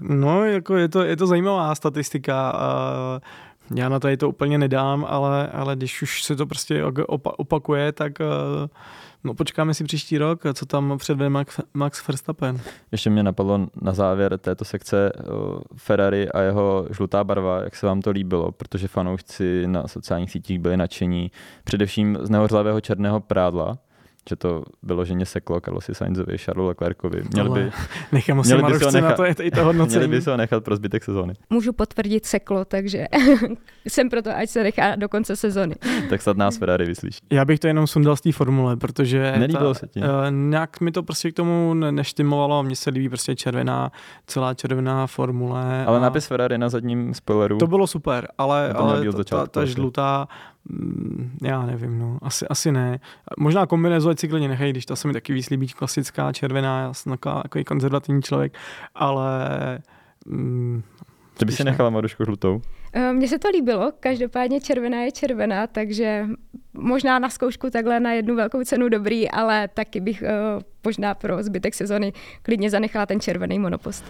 no, 0.00 0.44
jako 0.44 0.76
je 0.76 0.88
to, 0.88 1.02
je 1.02 1.16
to 1.16 1.26
zajímavá 1.26 1.74
statistika. 1.74 2.52
Já 3.74 3.88
na 3.88 4.00
to, 4.00 4.16
to 4.16 4.28
úplně 4.28 4.58
nedám, 4.58 5.06
ale, 5.08 5.48
ale 5.48 5.76
když 5.76 6.02
už 6.02 6.22
se 6.22 6.36
to 6.36 6.46
prostě 6.46 6.84
opakuje, 7.22 7.92
tak 7.92 8.12
uh, 8.20 8.26
No 9.24 9.34
počkáme 9.34 9.74
si 9.74 9.84
příští 9.84 10.18
rok, 10.18 10.42
co 10.54 10.66
tam 10.66 10.98
předvede 10.98 11.30
Max, 11.74 12.06
Verstappen. 12.08 12.60
Ještě 12.92 13.10
mě 13.10 13.22
napadlo 13.22 13.66
na 13.82 13.92
závěr 13.92 14.38
této 14.38 14.64
sekce 14.64 15.12
Ferrari 15.76 16.28
a 16.28 16.40
jeho 16.40 16.86
žlutá 16.90 17.24
barva, 17.24 17.62
jak 17.62 17.76
se 17.76 17.86
vám 17.86 18.02
to 18.02 18.10
líbilo, 18.10 18.52
protože 18.52 18.88
fanoušci 18.88 19.66
na 19.66 19.88
sociálních 19.88 20.30
sítích 20.30 20.58
byli 20.58 20.76
nadšení 20.76 21.30
především 21.64 22.18
z 22.22 22.30
nehořlavého 22.30 22.80
černého 22.80 23.20
prádla, 23.20 23.78
že 24.28 24.36
to 24.36 24.62
vyloženě 24.82 25.26
seklo 25.26 25.60
Carlosi 25.60 25.94
Sainzovi, 25.94 26.38
Charlesu 26.38 26.66
Leclercovi. 26.68 27.22
Měli 27.32 27.50
by, 27.50 27.70
Nechám 28.12 28.42
měli 28.44 28.62
by 28.62 28.78
se 28.78 28.92
nechat, 28.92 29.08
na 29.08 29.16
to, 29.16 29.24
je 29.24 29.34
to, 29.34 29.42
i 29.42 29.50
to 29.50 29.64
hodnocení. 29.64 29.98
Měli 29.98 30.16
by 30.16 30.22
se 30.22 30.30
ho 30.30 30.36
nechat 30.36 30.64
pro 30.64 30.76
zbytek 30.76 31.04
sezóny. 31.04 31.34
Můžu 31.50 31.72
potvrdit 31.72 32.26
seklo, 32.26 32.64
takže 32.64 33.06
jsem 33.88 34.08
proto, 34.08 34.30
ať 34.36 34.50
se 34.50 34.62
nechá 34.62 34.96
do 34.96 35.08
konce 35.08 35.36
sezóny. 35.36 35.74
tak 36.10 36.22
snad 36.22 36.36
nás 36.36 36.56
Ferrari 36.58 36.84
vyslíš. 36.84 37.18
Já 37.30 37.44
bych 37.44 37.60
to 37.60 37.66
jenom 37.66 37.86
sundal 37.86 38.16
z 38.16 38.20
té 38.20 38.32
formule, 38.32 38.76
protože 38.76 39.32
Nelíbilo 39.38 39.74
ta, 39.74 39.80
se 39.80 39.86
ti. 39.86 40.00
Uh, 40.00 40.06
nějak 40.30 40.80
mi 40.80 40.92
to 40.92 41.02
prostě 41.02 41.30
k 41.30 41.34
tomu 41.34 41.74
neštimovalo 41.74 42.58
a 42.58 42.62
mně 42.62 42.76
se 42.76 42.90
líbí 42.90 43.08
prostě 43.08 43.36
červená, 43.36 43.92
celá 44.26 44.54
červená 44.54 45.06
formule. 45.06 45.84
Ale 45.86 45.98
a... 45.98 46.00
nápis 46.00 46.26
Ferrari 46.26 46.58
na 46.58 46.68
zadním 46.68 47.14
spoileru. 47.14 47.58
To 47.58 47.66
bylo 47.66 47.86
super, 47.86 48.28
ale, 48.38 48.72
ale 48.72 49.12
ta, 49.12 49.24
ta, 49.24 49.46
ta 49.46 49.64
žlutá 49.64 50.28
Mm, 50.28 50.28
já 51.42 51.66
nevím, 51.66 51.98
no, 51.98 52.18
asi, 52.22 52.48
asi 52.48 52.72
ne. 52.72 53.00
Možná 53.38 53.66
kombinézu 53.66 54.08
ať 54.08 54.18
si 54.18 54.28
klidně 54.28 54.48
nechají, 54.48 54.72
když 54.72 54.86
ta 54.86 54.96
se 54.96 55.08
mi 55.08 55.14
taky 55.14 55.32
výslíbí 55.32 55.68
klasická, 55.68 56.32
červená, 56.32 56.80
já 56.80 56.94
jsem 56.94 57.12
taková, 57.12 57.42
takový 57.42 57.64
konzervativní 57.64 58.22
člověk, 58.22 58.58
ale... 58.94 59.48
Mm, 60.26 60.82
Ty 61.38 61.44
by 61.44 61.52
si 61.52 61.64
nechala 61.64 61.90
Marušku 61.90 62.24
žlutou? 62.24 62.62
Eh, 62.92 63.12
mně 63.12 63.28
se 63.28 63.38
to 63.38 63.48
líbilo, 63.48 63.92
každopádně 64.00 64.60
červená 64.60 65.02
je 65.02 65.12
červená, 65.12 65.66
takže 65.66 66.26
možná 66.72 67.18
na 67.18 67.28
zkoušku 67.28 67.70
takhle 67.70 68.00
na 68.00 68.12
jednu 68.12 68.36
velkou 68.36 68.64
cenu 68.64 68.88
dobrý, 68.88 69.30
ale 69.30 69.68
taky 69.68 70.00
bych 70.00 70.22
uh, 70.22 70.62
možná 70.84 71.14
pro 71.14 71.42
zbytek 71.42 71.74
sezony 71.74 72.12
klidně 72.42 72.70
zanechala 72.70 73.06
ten 73.06 73.20
červený 73.20 73.58
monopost. 73.58 74.04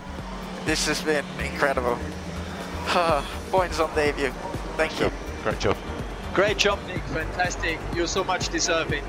This 0.64 0.88
has 0.88 1.04
been 1.04 1.24
incredible. 1.52 1.92
Uh, 1.92 3.24
points 3.50 3.80
on 3.80 3.90
debut. 3.94 4.34
Thank 4.76 5.00
you. 5.00 5.10
Great 5.44 5.64
job. 5.64 5.95
Great 6.36 6.58
job, 6.58 6.78
Nick. 6.86 7.00
Fantastic. 7.16 7.78
You're 7.94 8.06
so 8.06 8.22
much 8.22 8.50
deserving. 8.50 9.02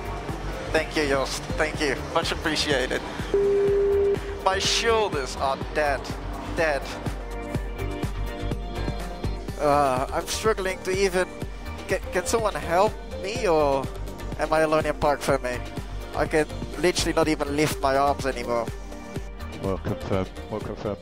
Thank 0.72 0.96
you, 0.96 1.10
Jost. 1.10 1.44
Thank 1.60 1.82
you. 1.82 1.98
Much 2.14 2.32
appreciated. 2.32 3.02
My 4.46 4.60
shoulders 4.60 5.36
are 5.36 5.58
dead. 5.74 6.00
Dead. 6.56 6.82
Uh, 9.60 10.08
I'm 10.14 10.26
struggling 10.26 10.80
to 10.84 10.92
even... 10.92 11.28
Can, 11.90 12.00
can 12.14 12.26
someone 12.26 12.54
help 12.54 12.94
me 13.22 13.46
or 13.46 13.86
am 14.40 14.54
I 14.54 14.62
alone 14.62 14.86
in 14.86 14.96
park 14.96 15.20
for 15.20 15.38
me? 15.40 15.58
I 16.16 16.28
can 16.28 16.48
literally 16.80 17.14
not 17.14 17.28
even 17.28 17.58
lift 17.58 17.82
my 17.82 17.98
arms 17.98 18.26
anymore. 18.26 18.68
Well 19.62 19.80
confirmed. 19.80 20.32
Well 20.50 20.62
confirmed. 20.62 21.00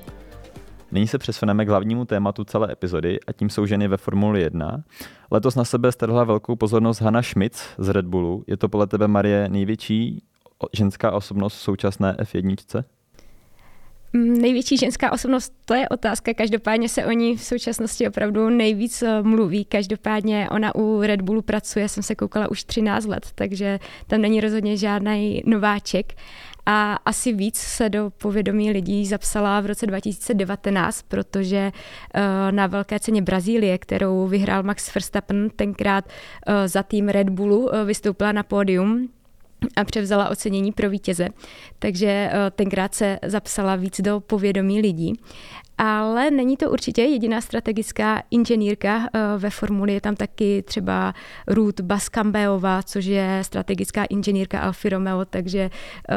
Nyní 0.91 1.07
se 1.07 1.17
přesuneme 1.17 1.65
k 1.65 1.69
hlavnímu 1.69 2.05
tématu 2.05 2.43
celé 2.43 2.71
epizody 2.71 3.19
a 3.27 3.31
tím 3.31 3.49
jsou 3.49 3.65
ženy 3.65 3.87
ve 3.87 3.97
Formuli 3.97 4.41
1. 4.41 4.83
Letos 5.31 5.55
na 5.55 5.65
sebe 5.65 5.91
strhla 5.91 6.23
velkou 6.23 6.55
pozornost 6.55 7.01
Hanna 7.01 7.21
Schmitz 7.21 7.63
z 7.77 7.89
Red 7.89 8.05
Bullu. 8.05 8.43
Je 8.47 8.57
to 8.57 8.69
podle 8.69 8.87
tebe, 8.87 9.07
Marie, 9.07 9.49
největší 9.49 10.23
ženská 10.73 11.11
osobnost 11.11 11.55
v 11.55 11.61
současné 11.61 12.15
F1? 12.19 12.83
Mm, 14.15 14.41
největší 14.41 14.77
ženská 14.77 15.11
osobnost, 15.11 15.53
to 15.65 15.73
je 15.73 15.89
otázka. 15.89 16.33
Každopádně 16.33 16.89
se 16.89 17.05
o 17.05 17.11
ní 17.11 17.37
v 17.37 17.43
současnosti 17.43 18.07
opravdu 18.07 18.49
nejvíc 18.49 19.01
eh, 19.01 19.21
mluví. 19.21 19.65
Každopádně 19.65 20.49
ona 20.51 20.75
u 20.75 21.01
Red 21.01 21.21
Bullu 21.21 21.41
pracuje, 21.41 21.89
jsem 21.89 22.03
se 22.03 22.15
koukala 22.15 22.51
už 22.51 22.63
13 22.63 23.05
let, 23.05 23.27
takže 23.35 23.79
tam 24.07 24.21
není 24.21 24.41
rozhodně 24.41 24.77
žádný 24.77 25.43
nováček. 25.45 26.13
A 26.65 26.93
asi 26.93 27.33
víc 27.33 27.57
se 27.57 27.89
do 27.89 28.11
povědomí 28.17 28.71
lidí 28.71 29.05
zapsala 29.05 29.61
v 29.61 29.65
roce 29.65 29.85
2019, 29.85 31.01
protože 31.01 31.71
eh, 32.13 32.51
na 32.51 32.67
velké 32.67 32.99
ceně 32.99 33.21
Brazílie, 33.21 33.77
kterou 33.77 34.27
vyhrál 34.27 34.63
Max 34.63 34.95
Verstappen, 34.95 35.49
tenkrát 35.49 36.05
eh, 36.47 36.67
za 36.67 36.83
tým 36.83 37.09
Red 37.09 37.29
Bullu 37.29 37.69
vystoupila 37.85 38.31
na 38.31 38.43
pódium 38.43 39.09
a 39.75 39.83
převzala 39.83 40.29
ocenění 40.29 40.71
pro 40.71 40.89
vítěze. 40.89 41.27
Takže 41.79 42.07
eh, 42.07 42.51
tenkrát 42.51 42.95
se 42.95 43.19
zapsala 43.25 43.75
víc 43.75 44.01
do 44.01 44.19
povědomí 44.19 44.81
lidí. 44.81 45.13
Ale 45.77 46.31
není 46.31 46.57
to 46.57 46.71
určitě 46.71 47.01
jediná 47.01 47.41
strategická 47.41 48.23
inženýrka 48.31 49.07
eh, 49.13 49.19
ve 49.37 49.49
formuli. 49.49 49.93
Je 49.93 50.01
tam 50.01 50.15
taky 50.15 50.63
třeba 50.63 51.13
Ruth 51.47 51.81
Baskambeová, 51.81 52.83
což 52.83 53.05
je 53.05 53.39
strategická 53.41 54.03
inženýrka 54.05 54.59
Alfa 54.59 54.89
Romeo, 54.89 55.25
takže 55.25 55.69
eh, 56.09 56.15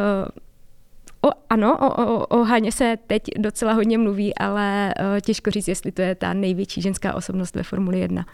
O, 1.20 1.30
ano, 1.50 1.78
o, 1.78 2.04
o, 2.04 2.26
o 2.26 2.44
Haně 2.44 2.72
se 2.72 2.98
teď 3.06 3.22
docela 3.38 3.72
hodně 3.72 3.98
mluví, 3.98 4.34
ale 4.34 4.94
těžko 5.20 5.50
říct, 5.50 5.68
jestli 5.68 5.92
to 5.92 6.02
je 6.02 6.14
ta 6.14 6.32
největší 6.32 6.82
ženská 6.82 7.14
osobnost 7.14 7.54
ve 7.56 7.62
Formuli 7.62 8.00
1. 8.00 8.26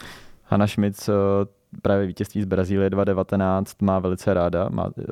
Hanna 0.43 0.67
Schmitz 0.67 1.09
právě 1.81 2.07
vítězství 2.07 2.41
z 2.41 2.45
Brazílie 2.45 2.89
2019 2.89 3.81
má 3.81 3.99
velice 3.99 4.33
ráda. 4.33 4.69
Má, 4.71 4.91
eh, 4.99 5.03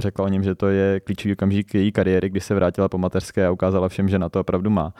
řekla 0.00 0.24
o 0.24 0.28
něm, 0.28 0.42
že 0.42 0.54
to 0.54 0.68
je 0.68 1.00
klíčový 1.00 1.32
okamžik 1.32 1.74
její 1.74 1.92
kariéry, 1.92 2.30
kdy 2.30 2.40
se 2.40 2.54
vrátila 2.54 2.88
po 2.88 2.98
mateřské 2.98 3.46
a 3.46 3.50
ukázala 3.50 3.88
všem, 3.88 4.08
že 4.08 4.18
na 4.18 4.28
to 4.28 4.40
opravdu 4.40 4.70
má. 4.70 4.94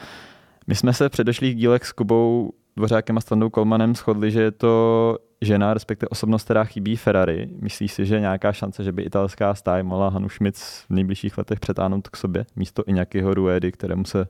My 0.67 0.75
jsme 0.75 0.93
se 0.93 1.09
v 1.09 1.13
předešlých 1.13 1.55
dílech 1.55 1.85
s 1.85 1.93
Kubou 1.93 2.53
Dvořákem 2.77 3.19
a 3.19 3.21
Standou 3.21 3.51
Kolmanem 3.51 3.95
shodli, 3.95 4.31
že 4.31 4.43
je 4.43 4.51
to 4.51 5.19
žena, 5.41 5.75
respektive 5.75 6.09
osobnost, 6.09 6.45
která 6.45 6.65
chybí 6.65 6.97
Ferrari. 6.97 7.49
Myslíš 7.61 7.93
si, 7.93 8.07
že 8.07 8.21
nějaká 8.21 8.53
šance, 8.53 8.85
že 8.85 8.93
by 8.93 9.03
italská 9.03 9.55
stáj 9.55 9.83
mohla 9.83 10.09
Hanu 10.09 10.29
Schmitz 10.29 10.85
v 10.89 10.91
nejbližších 10.91 11.39
letech 11.39 11.61
přetáhnout 11.61 12.09
k 12.09 12.17
sobě, 12.17 12.47
místo 12.57 12.83
i 12.87 12.93
nějakého 12.93 13.35
Ruedy, 13.35 13.73
kterému 13.73 14.05
se 14.05 14.27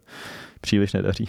příliš 0.61 0.93
nedaří? 0.93 1.29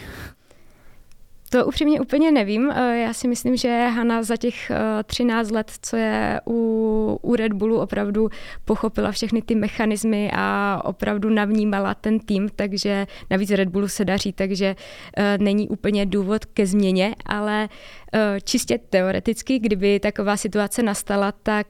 To 1.53 1.65
upřímně 1.65 2.01
úplně 2.01 2.31
nevím. 2.31 2.71
Eh, 2.71 2.97
já 2.97 3.13
si 3.13 3.27
myslím, 3.27 3.57
že 3.57 3.87
Hanna 3.95 4.23
za 4.23 4.37
těch 4.37 4.71
13 5.05 5.51
eh, 5.51 5.53
let, 5.53 5.71
co 5.81 5.95
je 5.97 6.41
u, 6.47 7.19
u 7.21 7.35
Red 7.35 7.53
Bullu, 7.53 7.79
opravdu 7.79 8.29
pochopila 8.65 9.11
všechny 9.11 9.41
ty 9.41 9.55
mechanismy 9.55 10.31
a 10.33 10.81
opravdu 10.85 11.29
navnímala 11.29 11.93
ten 11.93 12.19
tým, 12.19 12.49
takže 12.55 13.07
navíc 13.29 13.51
Red 13.51 13.69
Bullu 13.69 13.87
se 13.87 14.05
daří, 14.05 14.33
takže 14.33 14.75
eh, 15.17 15.37
není 15.37 15.69
úplně 15.69 16.05
důvod 16.05 16.45
ke 16.45 16.65
změně, 16.65 17.15
ale 17.25 17.69
čistě 18.43 18.79
teoreticky, 18.89 19.59
kdyby 19.59 19.99
taková 19.99 20.37
situace 20.37 20.83
nastala, 20.83 21.31
tak 21.31 21.67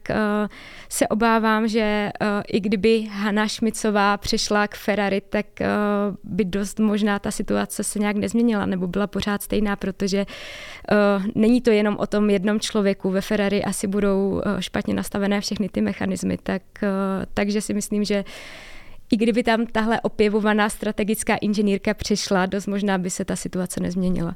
se 0.89 1.08
obávám, 1.08 1.67
že 1.67 2.12
i 2.48 2.60
kdyby 2.60 3.08
Hanna 3.12 3.48
Šmicová 3.48 4.17
přešla 4.17 4.67
k 4.67 4.76
Ferrari, 4.76 5.22
tak 5.22 5.46
by 6.24 6.46
dost 6.46 6.80
možná 6.80 7.19
ta 7.19 7.32
situace 7.32 7.84
se 7.84 8.00
nějak 8.00 8.15
nezměnila 8.15 8.65
nebo 8.65 8.88
byla 8.88 9.08
pořád 9.08 9.43
stejná 9.43 9.73
protože 9.76 10.26
uh, 10.26 11.26
není 11.36 11.62
to 11.62 11.72
jenom 11.72 11.98
o 12.00 12.08
tom 12.08 12.30
jednom 12.30 12.60
člověku. 12.60 13.12
Ve 13.12 13.22
Ferrari 13.22 13.64
asi 13.64 13.88
budou 13.88 14.30
uh, 14.30 14.42
špatně 14.60 14.94
nastavené 14.94 15.42
všechny 15.42 15.70
ty 15.70 15.82
mechanismy, 15.82 16.38
tak, 16.44 16.62
uh, 16.84 16.90
takže 17.34 17.62
si 17.62 17.74
myslím, 17.74 18.04
že 18.04 18.24
i 19.12 19.18
kdyby 19.18 19.44
tam 19.44 19.66
tahle 19.66 20.02
opěvovaná 20.02 20.70
strategická 20.70 21.36
inženýrka 21.36 21.94
přišla, 21.94 22.46
dost 22.46 22.68
možná 22.68 22.98
by 22.98 23.10
se 23.10 23.26
ta 23.26 23.36
situace 23.36 23.80
nezměnila. 23.80 24.36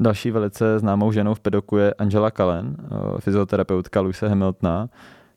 Další 0.00 0.30
velice 0.30 0.78
známou 0.78 1.12
ženou 1.12 1.34
v 1.34 1.40
pedoku 1.40 1.76
je 1.76 1.94
Angela 1.94 2.30
Cullen, 2.30 2.76
fyzioterapeutka 3.18 4.00
Luise 4.00 4.28
Hamiltona. 4.28 4.88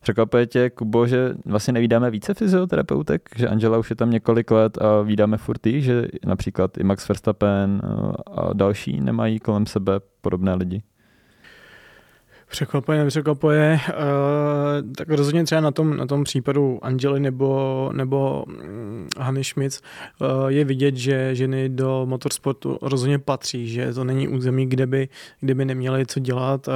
Překvapuje 0.02 0.46
tě, 0.46 0.70
Kubo, 0.70 1.08
že 1.08 1.34
vlastně 1.46 1.74
nevídáme 1.74 2.12
více 2.12 2.34
fyzioterapeutek, 2.34 3.30
že 3.36 3.48
Angela 3.48 3.78
už 3.78 3.90
je 3.90 3.96
tam 3.96 4.12
několik 4.12 4.52
let 4.52 4.78
a 4.78 5.02
vídáme 5.02 5.38
furt 5.38 5.68
jí, 5.68 5.82
že 5.82 6.08
například 6.26 6.78
i 6.78 6.84
Max 6.84 7.08
Verstappen 7.08 7.82
a 8.32 8.54
další 8.54 9.02
nemají 9.02 9.40
kolem 9.40 9.66
sebe 9.66 10.00
podobné 10.22 10.56
lidi? 10.56 10.82
Překvapuje, 12.50 12.98
nepřekvapuje. 12.98 13.80
Uh, 13.90 14.94
tak 14.96 15.10
rozhodně 15.10 15.44
třeba 15.44 15.62
na 15.62 15.72
tom, 15.72 15.98
na 15.98 16.06
tom 16.06 16.24
případu 16.24 16.80
Angely 16.82 17.20
nebo, 17.20 17.90
nebo 17.94 18.44
um, 18.48 19.08
Hany 19.20 19.44
Schmitz 19.44 19.82
uh, 20.20 20.48
je 20.48 20.66
vidět, 20.66 20.96
že 20.96 21.36
ženy 21.36 21.70
do 21.70 22.06
motorsportu 22.06 22.78
rozhodně 22.82 23.20
patří, 23.20 23.70
že 23.70 23.94
to 23.94 24.04
není 24.04 24.28
území, 24.28 24.66
kde 24.66 24.88
by, 24.88 25.10
kde 25.40 25.56
by 25.56 25.66
neměly 25.66 26.06
co 26.06 26.20
dělat. 26.20 26.68
Uh, 26.68 26.74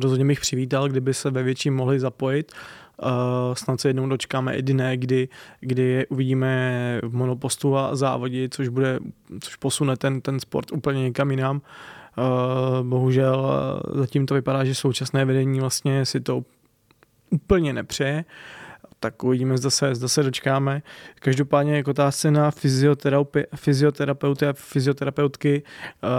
rozhodně 0.00 0.24
bych 0.24 0.40
přivítal, 0.40 0.88
kdyby 0.88 1.14
se 1.14 1.30
ve 1.30 1.42
větším 1.42 1.74
mohli 1.74 2.00
zapojit. 2.00 2.52
Uh, 3.02 3.08
snad 3.54 3.80
se 3.80 3.88
jednou 3.88 4.08
dočkáme 4.08 4.56
i 4.56 4.62
dne, 4.62 4.96
kdy, 4.96 5.28
kdy 5.60 5.82
je 5.82 6.06
uvidíme 6.06 7.00
v 7.02 7.14
monopostu 7.14 7.76
a 7.76 7.96
závodě, 7.96 8.48
což, 8.48 8.68
bude, 8.68 8.98
což 9.40 9.56
posune 9.56 9.96
ten, 9.96 10.20
ten 10.20 10.40
sport 10.40 10.72
úplně 10.72 11.02
někam 11.02 11.30
jinam. 11.30 11.56
Uh, 11.56 11.62
Eh, 11.62 12.01
bohužel 12.82 13.52
eh, 13.52 13.98
zatím 13.98 14.26
to 14.26 14.34
vypadá, 14.34 14.64
že 14.64 14.74
současné 14.74 15.24
vedení 15.24 15.60
vlastně 15.60 16.06
si 16.06 16.20
to 16.20 16.44
úplně 17.30 17.72
nepřeje 17.72 18.24
tak 19.02 19.24
uvidíme, 19.24 19.58
zda 19.58 19.70
se, 19.70 19.94
zda 19.94 20.08
se 20.08 20.22
dočkáme. 20.22 20.82
Každopádně 21.20 21.76
jako 21.76 21.90
otázce 21.90 22.30
na 22.30 22.50
fyzioterapeuty, 22.50 23.46
fyzioterapeuty 23.54 24.46
a 24.46 24.52
fyzioterapeutky, 24.52 25.62
uh, 26.02 26.10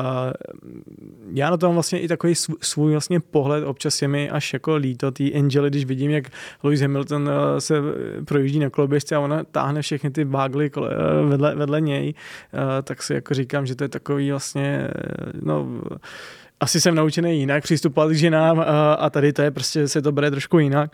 já 1.34 1.50
na 1.50 1.58
to 1.58 1.66
mám 1.66 1.74
vlastně 1.74 2.00
i 2.00 2.08
takový 2.08 2.36
svůj, 2.62 2.92
vlastně 2.92 3.20
pohled, 3.20 3.64
občas 3.64 4.02
je 4.02 4.08
mi 4.08 4.30
až 4.30 4.54
jako 4.54 4.76
líto 4.76 5.12
té 5.12 5.24
Angely, 5.32 5.70
když 5.70 5.86
vidím, 5.86 6.12
jak 6.12 6.26
Lewis 6.64 6.82
Hamilton 6.82 7.22
uh, 7.22 7.30
se 7.60 7.76
projíždí 8.26 8.60
na 8.60 8.70
koloběžce 8.70 9.16
a 9.16 9.20
ona 9.20 9.44
táhne 9.44 9.82
všechny 9.82 10.10
ty 10.12 10.24
vágly 10.24 10.72
uh, 10.72 10.84
vedle, 11.30 11.56
vedle 11.56 11.82
něj, 11.82 12.14
tak 12.84 13.04
si 13.04 13.14
jako 13.14 13.34
říkám, 13.34 13.66
že 13.66 13.76
to 13.76 13.84
je 13.84 13.90
takový 13.90 14.32
vlastně, 14.32 14.88
no, 15.42 15.82
asi 16.64 16.82
jsem 16.82 16.96
naučený 16.96 17.40
jinak 17.40 17.64
přistupovat 17.64 18.10
k 18.10 18.16
ženám 18.16 18.66
a 18.98 19.10
tady 19.10 19.34
to 19.34 19.42
je 19.42 19.52
prostě, 19.52 19.88
se 19.88 20.02
to 20.02 20.12
bere 20.12 20.32
trošku 20.32 20.60
jinak. 20.60 20.92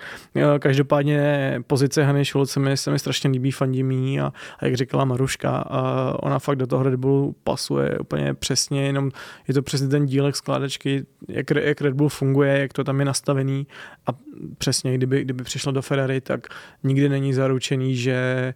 Každopádně 0.59 1.61
pozice 1.67 2.03
Hany 2.03 2.25
Šulc 2.25 2.51
se 2.51 2.59
mi, 2.59 2.77
se 2.77 2.91
mi 2.91 2.99
strašně 2.99 3.29
líbí, 3.29 3.51
fandí 3.51 4.19
a, 4.19 4.33
a 4.59 4.65
jak 4.65 4.75
říkala 4.75 5.05
Maruška, 5.05 5.57
a 5.57 6.13
ona 6.23 6.39
fakt 6.39 6.55
do 6.55 6.67
toho 6.67 6.83
Red 6.83 6.95
Bullu 6.95 7.35
pasuje 7.43 7.99
úplně 7.99 8.33
přesně, 8.33 8.85
jenom 8.85 9.11
je 9.47 9.53
to 9.53 9.61
přesně 9.61 9.87
ten 9.87 10.05
dílek 10.05 10.35
skládačky, 10.35 11.05
jak, 11.27 11.51
jak 11.51 11.81
Red 11.81 11.93
Bull 11.93 12.09
funguje, 12.09 12.59
jak 12.59 12.73
to 12.73 12.83
tam 12.83 12.99
je 12.99 13.05
nastavený 13.05 13.67
a 14.07 14.11
přesně, 14.57 14.93
kdyby, 14.93 15.21
kdyby 15.21 15.43
přišlo 15.43 15.71
do 15.71 15.81
Ferrari, 15.81 16.21
tak 16.21 16.47
nikdy 16.83 17.09
není 17.09 17.33
zaručený, 17.33 17.95
že, 17.95 18.53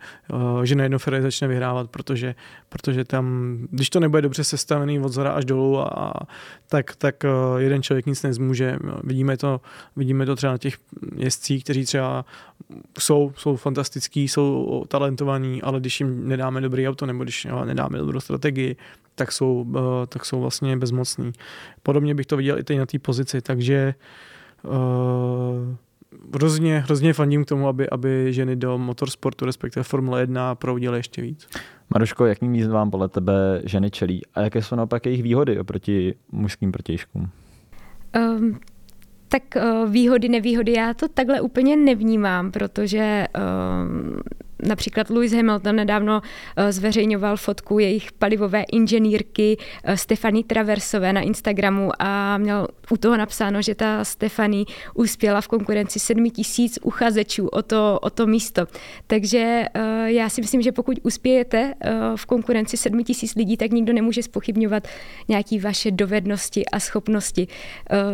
že 0.64 0.76
najednou 0.76 0.98
Ferrari 0.98 1.24
začne 1.24 1.48
vyhrávat, 1.48 1.90
protože, 1.90 2.36
protože 2.70 3.04
tam, 3.04 3.58
když 3.72 3.90
to 3.90 4.00
nebude 4.00 4.22
dobře 4.22 4.44
sestavený 4.44 5.00
od 5.00 5.10
zora 5.10 5.32
až 5.32 5.46
dolů, 5.46 5.80
a, 5.80 6.14
tak, 6.70 6.96
tak 7.04 7.26
eh, 7.26 7.30
jeden 7.58 7.84
člověk 7.84 8.06
nic 8.06 8.24
nezmůže. 8.24 8.78
Vidíme 9.04 9.38
to, 9.38 9.62
vidíme 9.96 10.26
to 10.26 10.36
třeba 10.36 10.52
na 10.52 10.58
těch 10.58 10.78
jezdcích, 11.16 11.64
kteří 11.64 11.86
třeba 11.86 12.26
jsou, 13.00 13.34
jsou 13.36 13.56
fantastický, 13.56 14.28
jsou 14.28 14.86
talentovaní, 14.88 15.62
ale 15.62 15.80
když 15.80 16.00
jim 16.00 16.28
nedáme 16.28 16.62
dobrý 16.62 16.88
auto 16.88 17.06
nebo 17.06 17.24
když 17.24 17.48
nedáme 17.66 17.98
dobrou 17.98 18.20
strategii, 18.20 18.76
tak 19.16 19.32
jsou, 19.32 19.66
eh, 19.76 20.08
tak 20.08 20.26
jsou 20.26 20.42
vlastně 20.42 20.78
bezmocní. 20.78 21.32
Podobně 21.84 22.16
bych 22.16 22.26
to 22.26 22.38
viděl 22.38 22.60
i 22.60 22.64
teď 22.64 22.78
na 22.78 22.86
té 22.86 23.00
pozici, 23.00 23.42
takže 23.42 23.96
uh, 24.64 24.72
hrozně, 26.34 26.80
hrozně 26.80 27.14
fandím 27.14 27.46
k 27.46 27.48
tomu, 27.48 27.68
aby, 27.68 27.90
aby 27.90 28.34
ženy 28.34 28.56
do 28.56 28.78
motorsportu, 28.78 29.46
respektive 29.46 29.84
Formule 29.84 30.22
1 30.22 30.56
proudily 30.56 31.00
ještě 31.00 31.22
víc. 31.22 31.48
Maruško, 31.94 32.26
jakým 32.26 32.54
výzvám 32.54 32.92
podle 32.92 33.10
tebe 33.10 33.62
ženy 33.66 33.92
čelí 33.92 34.22
a 34.34 34.42
jaké 34.42 34.62
jsou 34.62 34.76
naopak 34.76 35.06
jejich 35.06 35.24
výhody 35.24 35.60
oproti 35.60 36.16
mužským 36.32 36.72
protějškům? 36.72 37.30
Um, 38.18 38.60
tak 39.28 39.44
uh, 39.56 39.92
výhody, 39.92 40.30
nevýhody, 40.30 40.74
já 40.74 40.94
to 40.94 41.08
takhle 41.08 41.42
úplně 41.42 41.76
nevnímám, 41.76 42.52
protože 42.52 43.28
um, 43.36 44.22
například 44.68 45.10
Lewis 45.10 45.34
Hamilton 45.34 45.76
nedávno 45.76 46.22
zveřejňoval 46.70 47.38
fotku 47.38 47.80
jejich 47.80 48.12
palivové 48.12 48.64
inženýrky 48.72 49.58
Stefany 49.96 50.44
Traversové 50.44 51.14
na 51.14 51.22
Instagramu 51.22 51.90
a 52.00 52.38
měl 52.38 52.68
u 52.92 52.98
toho 52.98 53.18
napsáno, 53.18 53.62
že 53.62 53.76
ta 53.76 54.04
Stefany 54.06 54.66
uspěla 54.94 55.42
v 55.42 55.48
konkurenci 55.48 56.00
7 56.00 56.30
tisíc 56.30 56.80
uchazečů 56.82 57.48
o 57.48 57.62
to, 57.62 58.00
o 58.02 58.10
to 58.10 58.28
místo. 58.28 58.66
Takže 59.08 59.66
já 60.06 60.30
si 60.30 60.42
myslím, 60.42 60.62
že 60.62 60.72
pokud 60.72 61.00
uspějete 61.04 61.74
v 62.16 62.26
konkurenci 62.26 62.78
7 62.78 63.04
tisíc 63.04 63.36
lidí, 63.36 63.58
tak 63.58 63.72
nikdo 63.72 63.94
nemůže 63.94 64.24
spochybňovat 64.24 64.88
nějaké 65.28 65.60
vaše 65.60 65.92
dovednosti 65.92 66.66
a 66.66 66.80
schopnosti. 66.80 67.48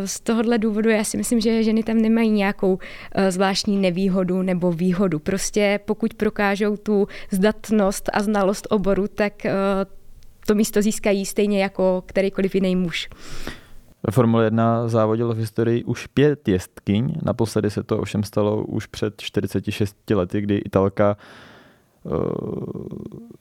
Z 0.04 0.20
tohohle 0.20 0.58
důvodu 0.58 0.90
já 0.90 1.04
si 1.04 1.16
myslím, 1.16 1.40
že 1.40 1.62
ženy 1.62 1.82
tam 1.82 1.96
nemají 1.96 2.30
nějakou 2.30 2.78
zvláštní 3.28 3.76
nevýhodu 3.76 4.42
nebo 4.42 4.72
výhodu. 4.72 5.18
Prostě 5.18 5.80
pokud 5.84 6.14
prokážou 6.40 6.76
tu 6.76 7.08
zdatnost 7.30 8.10
a 8.12 8.22
znalost 8.22 8.66
oboru, 8.70 9.08
tak 9.08 9.32
to 10.46 10.54
místo 10.54 10.82
získají 10.82 11.26
stejně 11.26 11.62
jako 11.62 12.02
kterýkoliv 12.06 12.54
jiný 12.54 12.76
muž. 12.76 13.08
Ve 14.06 14.12
Formule 14.12 14.44
1 14.44 14.88
závodilo 14.88 15.34
v 15.34 15.38
historii 15.38 15.84
už 15.84 16.06
pět 16.06 16.48
jezdkyň, 16.48 17.14
naposledy 17.22 17.70
se 17.70 17.82
to 17.82 17.98
ovšem 17.98 18.22
stalo 18.22 18.64
už 18.64 18.86
před 18.86 19.20
46 19.20 19.96
lety, 20.10 20.40
kdy 20.40 20.56
Italka 20.56 21.16
uh, 22.04 22.12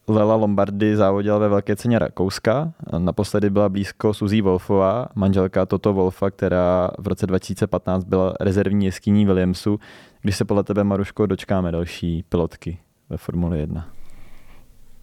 Lela 0.07 0.35
Lombardy 0.35 0.95
závodila 0.95 1.38
ve 1.38 1.49
velké 1.49 1.75
ceně 1.75 1.99
Rakouska. 1.99 2.73
Naposledy 2.97 3.49
byla 3.49 3.69
blízko 3.69 4.13
Suzy 4.13 4.41
Wolfová, 4.41 5.07
manželka 5.15 5.65
Toto 5.65 5.93
Wolfa, 5.93 6.31
která 6.31 6.91
v 6.99 7.07
roce 7.07 7.27
2015 7.27 8.03
byla 8.03 8.33
rezervní 8.39 8.85
jeskyní 8.85 9.25
Williamsu. 9.25 9.79
Když 10.21 10.35
se 10.35 10.45
podle 10.45 10.63
tebe, 10.63 10.83
Maruško, 10.83 11.25
dočkáme 11.25 11.71
další 11.71 12.23
pilotky 12.29 12.77
ve 13.09 13.17
Formuli 13.17 13.59
1? 13.59 13.99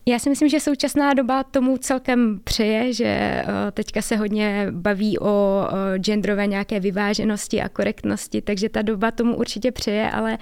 Já 0.09 0.19
si 0.19 0.31
myslím, 0.31 0.49
že 0.49 0.61
současná 0.61 1.15
doba 1.15 1.45
tomu 1.45 1.77
celkem 1.77 2.41
přeje, 2.45 2.93
že 2.93 3.05
eh, 3.07 3.45
teďka 3.73 4.03
se 4.03 4.17
hodně 4.17 4.67
baví 4.71 5.19
o 5.19 5.67
genderové 5.97 6.47
nějaké 6.47 6.81
vyváženosti 6.81 7.63
a 7.63 7.69
korektnosti, 7.69 8.43
takže 8.43 8.69
ta 8.69 8.83
doba 8.83 9.11
tomu 9.11 9.37
určitě 9.37 9.73
přeje, 9.73 10.11
ale 10.11 10.39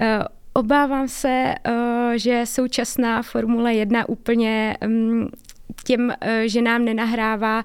eh, 0.00 0.18
obávám 0.52 1.08
se, 1.08 1.54
eh, 1.64 2.18
že 2.18 2.42
současná 2.44 3.22
Formule 3.22 3.74
1 3.74 4.08
úplně 4.08 4.76
mm, 4.86 5.28
těm 5.84 6.12
ženám 6.46 6.84
nenahrává 6.84 7.64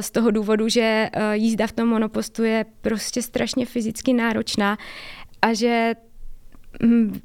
z 0.00 0.10
toho 0.10 0.30
důvodu, 0.30 0.68
že 0.68 1.10
jízda 1.32 1.66
v 1.66 1.72
tom 1.72 1.88
monopostu 1.88 2.44
je 2.44 2.64
prostě 2.80 3.22
strašně 3.22 3.66
fyzicky 3.66 4.12
náročná 4.12 4.78
a 5.42 5.54
že 5.54 5.94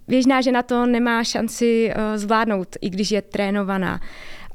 běžná 0.08 0.42
žena 0.42 0.64
to 0.64 0.86
nemá 0.86 1.24
šanci 1.24 1.92
uh, 1.96 2.18
zvládnout, 2.18 2.76
i 2.82 2.90
když 2.90 3.12
je 3.12 3.22
trénovaná. 3.22 4.02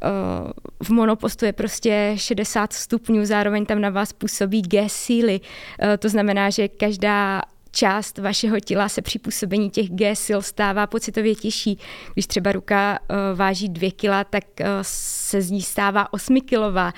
Uh, 0.04 0.50
v 0.82 0.90
monopostu 0.90 1.44
je 1.44 1.52
prostě 1.52 2.12
60 2.16 2.72
stupňů, 2.72 3.24
zároveň 3.24 3.66
tam 3.66 3.80
na 3.80 3.90
vás 3.90 4.12
působí 4.12 4.62
G 4.62 4.88
síly. 4.88 5.40
Uh, 5.40 5.88
to 5.98 6.08
znamená, 6.08 6.50
že 6.50 6.68
každá 6.68 7.42
část 7.70 8.18
vašeho 8.18 8.60
těla 8.60 8.88
se 8.88 9.02
při 9.02 9.18
působení 9.18 9.70
těch 9.70 9.90
G 9.90 10.16
sil 10.26 10.40
stává 10.42 10.86
pocitově 10.86 11.34
těžší. 11.34 11.78
Když 12.14 12.26
třeba 12.26 12.52
ruka 12.52 12.98
váží 13.34 13.68
2 13.68 13.90
kg, 13.90 14.28
tak 14.30 14.44
se 14.82 15.42
z 15.42 15.50
ní 15.50 15.62
stává 15.62 16.12
8 16.12 16.40
kilová 16.40 16.92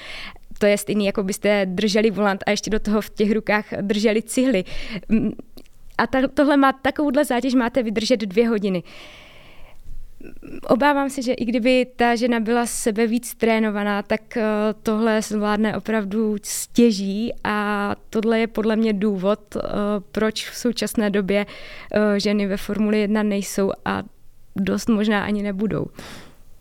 to 0.62 0.66
je 0.66 0.78
stejný, 0.78 1.07
jako 1.07 1.22
byste 1.22 1.66
drželi 1.66 2.11
volant 2.11 2.44
a 2.46 2.50
ještě 2.50 2.70
do 2.70 2.81
toho 2.81 3.00
v 3.00 3.11
těch 3.11 3.33
rukách 3.33 3.64
drželi 3.81 4.22
cihly 4.22 4.64
a 6.02 6.06
ta, 6.06 6.18
tohle 6.34 6.56
má 6.56 6.72
takovouhle 6.72 7.24
zátěž 7.24 7.54
máte 7.54 7.82
vydržet 7.82 8.20
dvě 8.20 8.48
hodiny. 8.48 8.82
Obávám 10.68 11.10
se, 11.10 11.22
že 11.22 11.32
i 11.32 11.44
kdyby 11.44 11.86
ta 11.96 12.16
žena 12.16 12.40
byla 12.40 12.66
sebe 12.66 13.06
víc 13.06 13.34
trénovaná, 13.34 14.02
tak 14.02 14.36
eh, 14.36 14.44
tohle 14.82 15.22
zvládne 15.22 15.76
opravdu 15.76 16.36
stěží 16.42 17.32
a 17.44 17.90
tohle 18.10 18.38
je 18.38 18.46
podle 18.46 18.76
mě 18.76 18.92
důvod, 18.92 19.56
eh, 19.56 19.60
proč 20.12 20.50
v 20.50 20.56
současné 20.56 21.10
době 21.10 21.46
eh, 21.94 22.20
ženy 22.20 22.46
ve 22.46 22.56
Formuli 22.56 23.00
1 23.00 23.22
nejsou 23.22 23.72
a 23.84 24.02
dost 24.56 24.88
možná 24.88 25.24
ani 25.24 25.42
nebudou. 25.42 25.86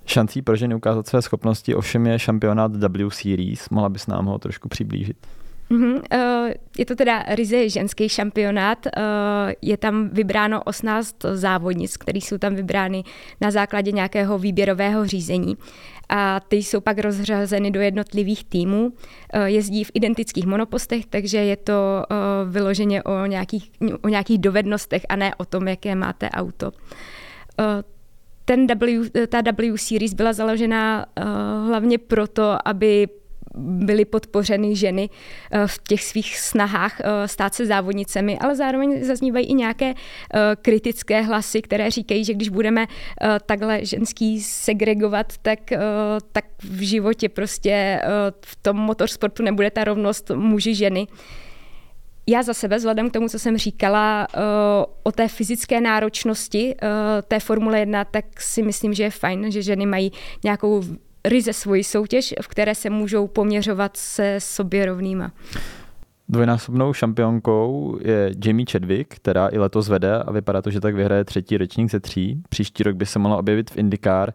Šancí 0.06 0.42
pro 0.42 0.56
ženy 0.56 0.76
ukázat 0.76 1.08
své 1.08 1.22
schopnosti 1.22 1.76
ovšem 1.76 2.08
je 2.08 2.20
šampionát 2.20 2.72
W 2.76 3.10
Series. 3.10 3.70
Mohla 3.70 3.90
bys 3.90 4.08
nám 4.08 4.26
ho 4.26 4.40
trošku 4.40 4.70
přiblížit? 4.70 5.18
Mm-hmm. 5.72 6.02
Je 6.78 6.86
to 6.86 6.96
teda 6.96 7.24
ryze 7.28 7.70
ženský 7.70 8.10
šampionát. 8.10 8.88
Eh, 8.88 8.92
je 9.62 9.78
tam 9.78 10.10
vybráno 10.10 10.64
18 10.64 11.16
závodnic, 11.34 11.98
které 11.98 12.18
jsou 12.18 12.38
tam 12.38 12.56
vybrány 12.56 13.04
na 13.42 13.52
základě 13.52 13.92
nějakého 13.92 14.38
výběrového 14.38 15.08
řízení. 15.08 15.58
A 16.10 16.40
ty 16.40 16.56
jsou 16.56 16.82
pak 16.82 16.98
rozřazeny 17.00 17.72
do 17.72 17.82
jednotlivých 17.82 18.44
týmů. 18.44 18.94
Eh, 19.34 19.50
jezdí 19.50 19.84
v 19.84 19.92
identických 19.94 20.46
monopostech, 20.46 21.06
takže 21.06 21.38
je 21.38 21.58
to 21.58 22.04
vyloženě 22.50 23.04
o 23.04 23.26
nějakých, 23.26 23.72
o 24.02 24.08
nějakých 24.08 24.38
dovednostech 24.38 25.06
a 25.10 25.16
ne 25.16 25.36
o 25.36 25.46
tom, 25.46 25.68
jaké 25.68 25.96
máte 25.96 26.30
auto 26.30 26.72
ten 28.46 28.68
W, 28.68 29.10
ta 29.28 29.42
W 29.42 29.78
Series 29.78 30.14
byla 30.14 30.34
založena 30.34 31.06
uh, 31.06 31.68
hlavně 31.68 31.98
proto, 31.98 32.68
aby 32.68 33.08
byly 33.56 34.06
podpořeny 34.06 34.76
ženy 34.76 35.10
eh, 35.52 35.68
v 35.68 35.80
těch 35.88 36.04
svých 36.04 36.40
snahách 36.40 37.00
eh, 37.00 37.28
stát 37.28 37.54
se 37.54 37.66
závodnicemi, 37.66 38.40
ale 38.40 38.56
zároveň 38.56 39.04
zaznívají 39.04 39.46
i 39.46 39.54
nějaké 39.54 39.94
eh, 39.94 40.40
kritické 40.62 41.22
hlasy, 41.22 41.62
které 41.62 41.92
říkají, 41.92 42.26
že 42.26 42.34
když 42.34 42.50
budeme 42.50 42.88
takhle 43.46 43.86
ženský 43.86 44.42
segregovat, 44.42 45.34
tak, 45.42 45.60
tak 46.32 46.46
v 46.64 46.82
životě 46.82 47.30
prostě 47.30 48.02
v 48.46 48.56
tom 48.56 48.78
motorsportu 48.78 49.44
nebude 49.44 49.72
ta 49.72 49.84
rovnost 49.84 50.32
muži 50.36 50.76
ženy. 50.76 51.08
Já 52.28 52.44
za 52.44 52.54
sebe, 52.54 52.78
vzhledem 52.78 53.10
k 53.10 53.14
tomu, 53.14 53.30
co 53.30 53.40
jsem 53.40 53.58
říkala 53.58 54.28
o 55.04 55.12
té 55.12 55.28
fyzické 55.28 55.82
náročnosti 55.82 56.76
té 57.28 57.40
Formule 57.40 57.80
1, 57.80 58.06
tak 58.06 58.42
si 58.42 58.62
myslím, 58.64 58.94
že 58.94 59.04
je 59.04 59.10
fajn, 59.10 59.52
že 59.52 59.62
ženy 59.62 59.86
mají 59.86 60.12
nějakou 60.44 60.84
ryze 61.26 61.54
svoji 61.54 61.84
soutěž, 61.84 62.34
v 62.42 62.48
které 62.48 62.76
se 62.76 62.90
můžou 62.90 63.28
poměřovat 63.28 63.98
se 63.98 64.36
sobě 64.40 64.86
rovnýma. 64.86 65.32
Dvojnásobnou 66.30 66.94
šampionkou 66.94 67.98
je 68.02 68.32
Jamie 68.46 68.66
Chadwick, 68.72 69.16
která 69.16 69.48
i 69.48 69.58
letos 69.58 69.90
vede 69.90 70.16
a 70.16 70.32
vypadá 70.32 70.62
to, 70.62 70.72
že 70.72 70.82
tak 70.82 70.96
vyhraje 70.96 71.24
třetí 71.24 71.58
ročník 71.58 71.92
ze 71.92 72.00
tří. 72.00 72.44
Příští 72.50 72.84
rok 72.84 72.96
by 72.96 73.06
se 73.06 73.20
mohla 73.20 73.38
objevit 73.38 73.70
v 73.70 73.78
IndyCar. 73.78 74.34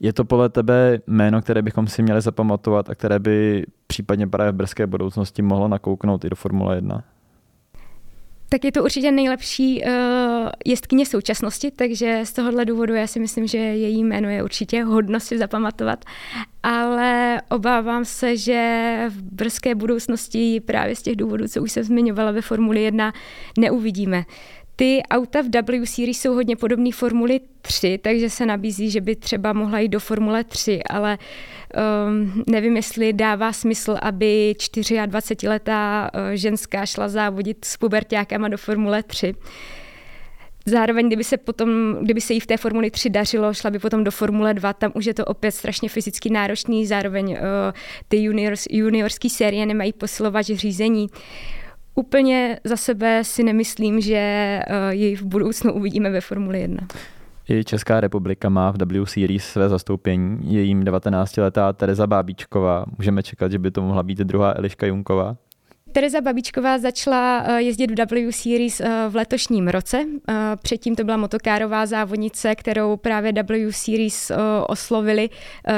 Je 0.00 0.12
to 0.12 0.24
podle 0.24 0.48
tebe 0.48 0.98
jméno, 1.06 1.42
které 1.42 1.62
bychom 1.62 1.86
si 1.86 2.02
měli 2.02 2.20
zapamatovat 2.20 2.90
a 2.90 2.94
které 2.94 3.18
by 3.18 3.66
případně 3.86 4.26
právě 4.26 4.52
v 4.52 4.54
brzké 4.54 4.86
budoucnosti 4.86 5.42
mohlo 5.42 5.68
nakouknout 5.68 6.24
i 6.24 6.30
do 6.30 6.36
Formule 6.36 6.74
1? 6.74 7.04
tak 8.52 8.64
je 8.64 8.72
to 8.72 8.84
určitě 8.84 9.10
nejlepší 9.12 9.82
uh, 9.84 9.90
jestkyně 10.64 11.06
současnosti, 11.06 11.70
takže 11.70 12.20
z 12.24 12.32
tohohle 12.32 12.64
důvodu 12.64 12.94
já 12.94 13.06
si 13.06 13.20
myslím, 13.20 13.46
že 13.46 13.58
její 13.58 14.04
jméno 14.04 14.28
je 14.28 14.42
určitě 14.42 14.84
hodno 14.84 15.20
si 15.20 15.38
zapamatovat, 15.38 16.04
ale 16.62 17.42
obávám 17.50 18.04
se, 18.04 18.36
že 18.36 19.04
v 19.08 19.22
brzké 19.22 19.74
budoucnosti 19.74 20.60
právě 20.60 20.96
z 20.96 21.02
těch 21.02 21.16
důvodů, 21.16 21.48
co 21.48 21.62
už 21.62 21.72
jsem 21.72 21.84
zmiňovala 21.84 22.30
ve 22.30 22.42
Formuli 22.42 22.82
1, 22.82 23.12
neuvidíme. 23.58 24.24
Ty 24.76 25.02
auta 25.10 25.42
v 25.42 25.48
W 25.62 25.86
Series 25.86 26.20
jsou 26.20 26.34
hodně 26.34 26.56
podobné 26.56 26.92
Formuli 26.92 27.40
3, 27.62 27.98
takže 28.02 28.30
se 28.30 28.46
nabízí, 28.46 28.90
že 28.90 29.00
by 29.00 29.16
třeba 29.16 29.52
mohla 29.52 29.78
jít 29.78 29.88
do 29.88 30.00
Formule 30.00 30.44
3, 30.44 30.82
ale 30.82 31.18
um, 32.08 32.44
nevím, 32.46 32.76
jestli 32.76 33.12
dává 33.12 33.52
smysl, 33.52 33.96
aby 34.02 34.54
24-letá 34.58 36.10
uh, 36.14 36.20
ženská 36.34 36.86
šla 36.86 37.08
závodit 37.08 37.64
s 37.64 37.76
pubertákama 37.76 38.48
do 38.48 38.58
Formule 38.58 39.02
3. 39.02 39.34
Zároveň, 40.66 41.06
kdyby 41.06 41.24
se 41.24 41.36
potom, 41.36 41.96
kdyby 42.00 42.20
se 42.20 42.32
jí 42.32 42.40
v 42.40 42.46
té 42.46 42.56
Formuli 42.56 42.90
3 42.90 43.10
dařilo, 43.10 43.54
šla 43.54 43.70
by 43.70 43.78
potom 43.78 44.04
do 44.04 44.10
Formule 44.10 44.54
2, 44.54 44.72
tam 44.72 44.92
už 44.94 45.04
je 45.04 45.14
to 45.14 45.24
opět 45.24 45.50
strašně 45.50 45.88
fyzicky 45.88 46.30
náročný, 46.30 46.86
zároveň 46.86 47.32
uh, 47.32 47.38
ty 48.08 48.22
juniors, 48.22 48.66
juniorské 48.70 49.30
série 49.30 49.66
nemají 49.66 49.92
posilovač 49.92 50.46
řízení. 50.46 51.08
Uh, 51.10 51.18
Úplně 51.94 52.60
za 52.64 52.76
sebe 52.76 53.24
si 53.24 53.42
nemyslím, 53.42 54.00
že 54.00 54.16
eh, 54.16 54.94
ji 54.94 55.16
v 55.16 55.22
budoucnu 55.22 55.72
uvidíme 55.72 56.10
ve 56.10 56.20
Formuli 56.20 56.60
1. 56.60 56.86
I 57.48 57.64
Česká 57.64 58.00
republika 58.00 58.48
má 58.48 58.70
v 58.70 58.76
W 58.76 59.06
Series 59.06 59.44
své 59.44 59.68
zastoupení. 59.68 60.54
Je 60.54 60.62
jím 60.62 60.84
19-letá 60.84 61.72
Tereza 61.72 62.06
Bábíčková. 62.06 62.84
Můžeme 62.98 63.22
čekat, 63.22 63.52
že 63.52 63.58
by 63.58 63.70
to 63.70 63.82
mohla 63.82 64.02
být 64.02 64.18
druhá 64.18 64.54
Eliška 64.56 64.86
Junková? 64.86 65.36
Tereza 65.92 66.20
Babičková 66.20 66.78
začala 66.78 67.44
eh, 67.46 67.62
jezdit 67.62 67.90
v 67.90 67.94
W 68.26 68.32
Series 68.32 68.80
eh, 68.80 69.08
v 69.08 69.16
letošním 69.16 69.68
roce. 69.68 70.04
Předtím 70.62 70.96
to 70.96 71.04
byla 71.04 71.16
motokárová 71.16 71.86
závodnice, 71.86 72.54
kterou 72.54 72.96
právě 72.96 73.32
W 73.32 73.72
Series 73.72 74.32
oslovili, 74.66 75.30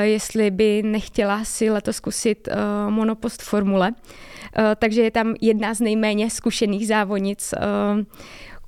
jestli 0.03 0.51
by 0.51 0.83
nechtěla 0.83 1.45
si 1.45 1.71
letos 1.71 1.97
zkusit 1.97 2.49
monopost 2.89 3.43
formule. 3.43 3.93
Eh, 4.57 4.77
takže 4.79 5.03
je 5.03 5.11
tam 5.11 5.35
jedna 5.41 5.75
z 5.75 5.81
nejméně 5.81 6.31
zkušených 6.31 6.87
závodnic. 6.87 7.55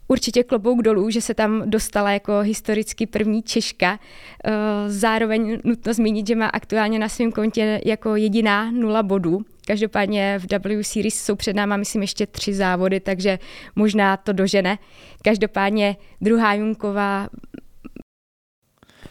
Určitě 0.08 0.42
klobouk 0.42 0.82
dolů, 0.82 1.10
že 1.10 1.20
se 1.20 1.34
tam 1.34 1.70
dostala 1.70 2.10
jako 2.10 2.40
historicky 2.40 3.06
první 3.06 3.42
Češka. 3.42 3.98
Eh, 4.44 4.50
zároveň 4.86 5.58
nutno 5.64 5.94
zmínit, 5.94 6.26
že 6.26 6.34
má 6.34 6.46
aktuálně 6.46 6.98
na 6.98 7.08
svém 7.08 7.32
kontě 7.32 7.80
jako 7.84 8.16
jediná 8.16 8.70
nula 8.70 9.02
bodů. 9.02 9.44
Každopádně 9.66 10.38
v 10.38 10.46
W 10.58 10.84
Series 10.84 11.24
jsou 11.24 11.34
před 11.34 11.56
náma, 11.56 11.76
myslím, 11.76 12.02
ještě 12.02 12.26
tři 12.26 12.54
závody, 12.54 13.00
takže 13.00 13.38
možná 13.76 14.16
to 14.16 14.32
dožene. 14.32 14.78
Každopádně 15.22 15.96
druhá 16.20 16.54
Junková 16.54 17.28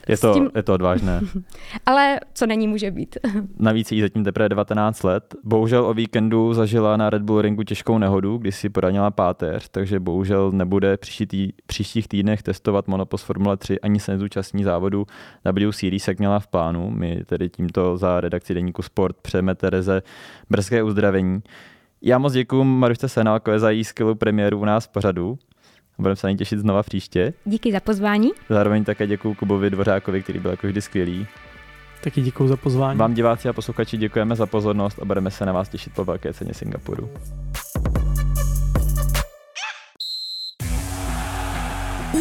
je 0.08 0.18
to, 0.18 0.34
tím... 0.34 0.50
je 0.56 0.64
to 0.64 0.74
odvážné. 0.74 1.22
Ale 1.86 2.20
co 2.34 2.46
není, 2.46 2.68
může 2.68 2.92
být. 2.92 3.18
Navíc 3.60 3.92
jí 3.92 4.02
zatím 4.02 4.24
teprve 4.24 4.50
19 4.50 5.04
let. 5.04 5.36
Bohužel 5.44 5.86
o 5.86 5.94
víkendu 5.94 6.54
zažila 6.54 6.98
na 6.98 7.10
Red 7.10 7.22
Bull 7.22 7.42
ringu 7.42 7.64
těžkou 7.64 7.98
nehodu, 7.98 8.38
kdy 8.38 8.52
si 8.52 8.70
poranila 8.70 9.12
páteř, 9.12 9.70
takže 9.70 10.00
bohužel 10.00 10.52
nebude 10.52 10.98
příští 10.98 11.28
tý, 11.28 11.50
příštích 11.66 12.08
týdnech 12.08 12.44
testovat 12.44 12.88
monopost 12.88 13.26
Formule 13.26 13.58
3 13.58 13.80
ani 13.80 14.00
se 14.00 14.12
nezúčastní 14.12 14.64
závodu 14.64 15.06
W 15.52 15.72
Series, 15.72 16.08
jak 16.08 16.20
měla 16.20 16.40
v 16.40 16.48
plánu. 16.48 16.90
My 16.90 17.22
tedy 17.26 17.50
tímto 17.50 17.98
za 17.98 18.22
redakci 18.22 18.54
Deníku 18.54 18.82
Sport 18.82 19.18
přejeme 19.22 19.56
Tereze 19.56 20.02
brzké 20.50 20.84
uzdravení. 20.84 21.42
Já 22.02 22.18
moc 22.18 22.34
děkuji 22.34 22.64
Marušce 22.64 23.10
Senálkové 23.10 23.60
za 23.60 23.70
její 23.70 23.84
skvělou 23.84 24.16
premiéru 24.16 24.60
u 24.60 24.66
nás 24.66 24.86
v 24.86 24.90
pořadu. 24.90 25.38
Budeme 25.98 26.16
se 26.16 26.28
na 26.28 26.32
ní 26.32 26.38
těšit 26.38 26.60
znova 26.60 26.84
příště. 26.84 27.34
Díky 27.46 27.72
za 27.72 27.80
pozvání. 27.80 28.32
Zároveň 28.50 28.84
také 28.84 29.08
děkuji 29.08 29.34
Kubovi 29.34 29.70
Dvořákovi, 29.70 30.24
který 30.24 30.40
byl 30.40 30.52
jako 30.52 30.68
vždy 30.68 30.82
skvělý. 30.82 31.28
Taky 32.04 32.22
děkuji 32.22 32.48
za 32.48 32.58
pozvání. 32.58 33.00
Vám 33.00 33.14
diváci 33.14 33.50
a 33.50 33.54
posluchači 33.54 33.98
děkujeme 33.98 34.36
za 34.36 34.46
pozornost 34.46 35.00
a 35.02 35.06
budeme 35.06 35.32
se 35.32 35.46
na 35.46 35.52
vás 35.52 35.70
těšit 35.70 35.94
po 35.94 36.06
velké 36.06 36.34
ceně 36.34 36.54
Singapuru. 36.54 37.10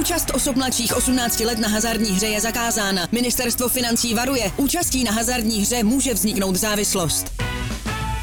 Účast 0.01 0.31
osob 0.35 0.57
mladších 0.57 0.97
18 0.97 1.41
let 1.41 1.59
na 1.59 1.69
hazardní 1.69 2.11
hře 2.11 2.27
je 2.27 2.41
zakázána. 2.41 3.03
Ministerstvo 3.13 3.69
financí 3.69 4.15
varuje. 4.15 4.53
Účastí 4.57 5.05
na 5.05 5.13
hazardní 5.13 5.61
hře 5.61 5.85
může 5.85 6.15
vzniknout 6.15 6.57
závislost. 6.57 7.54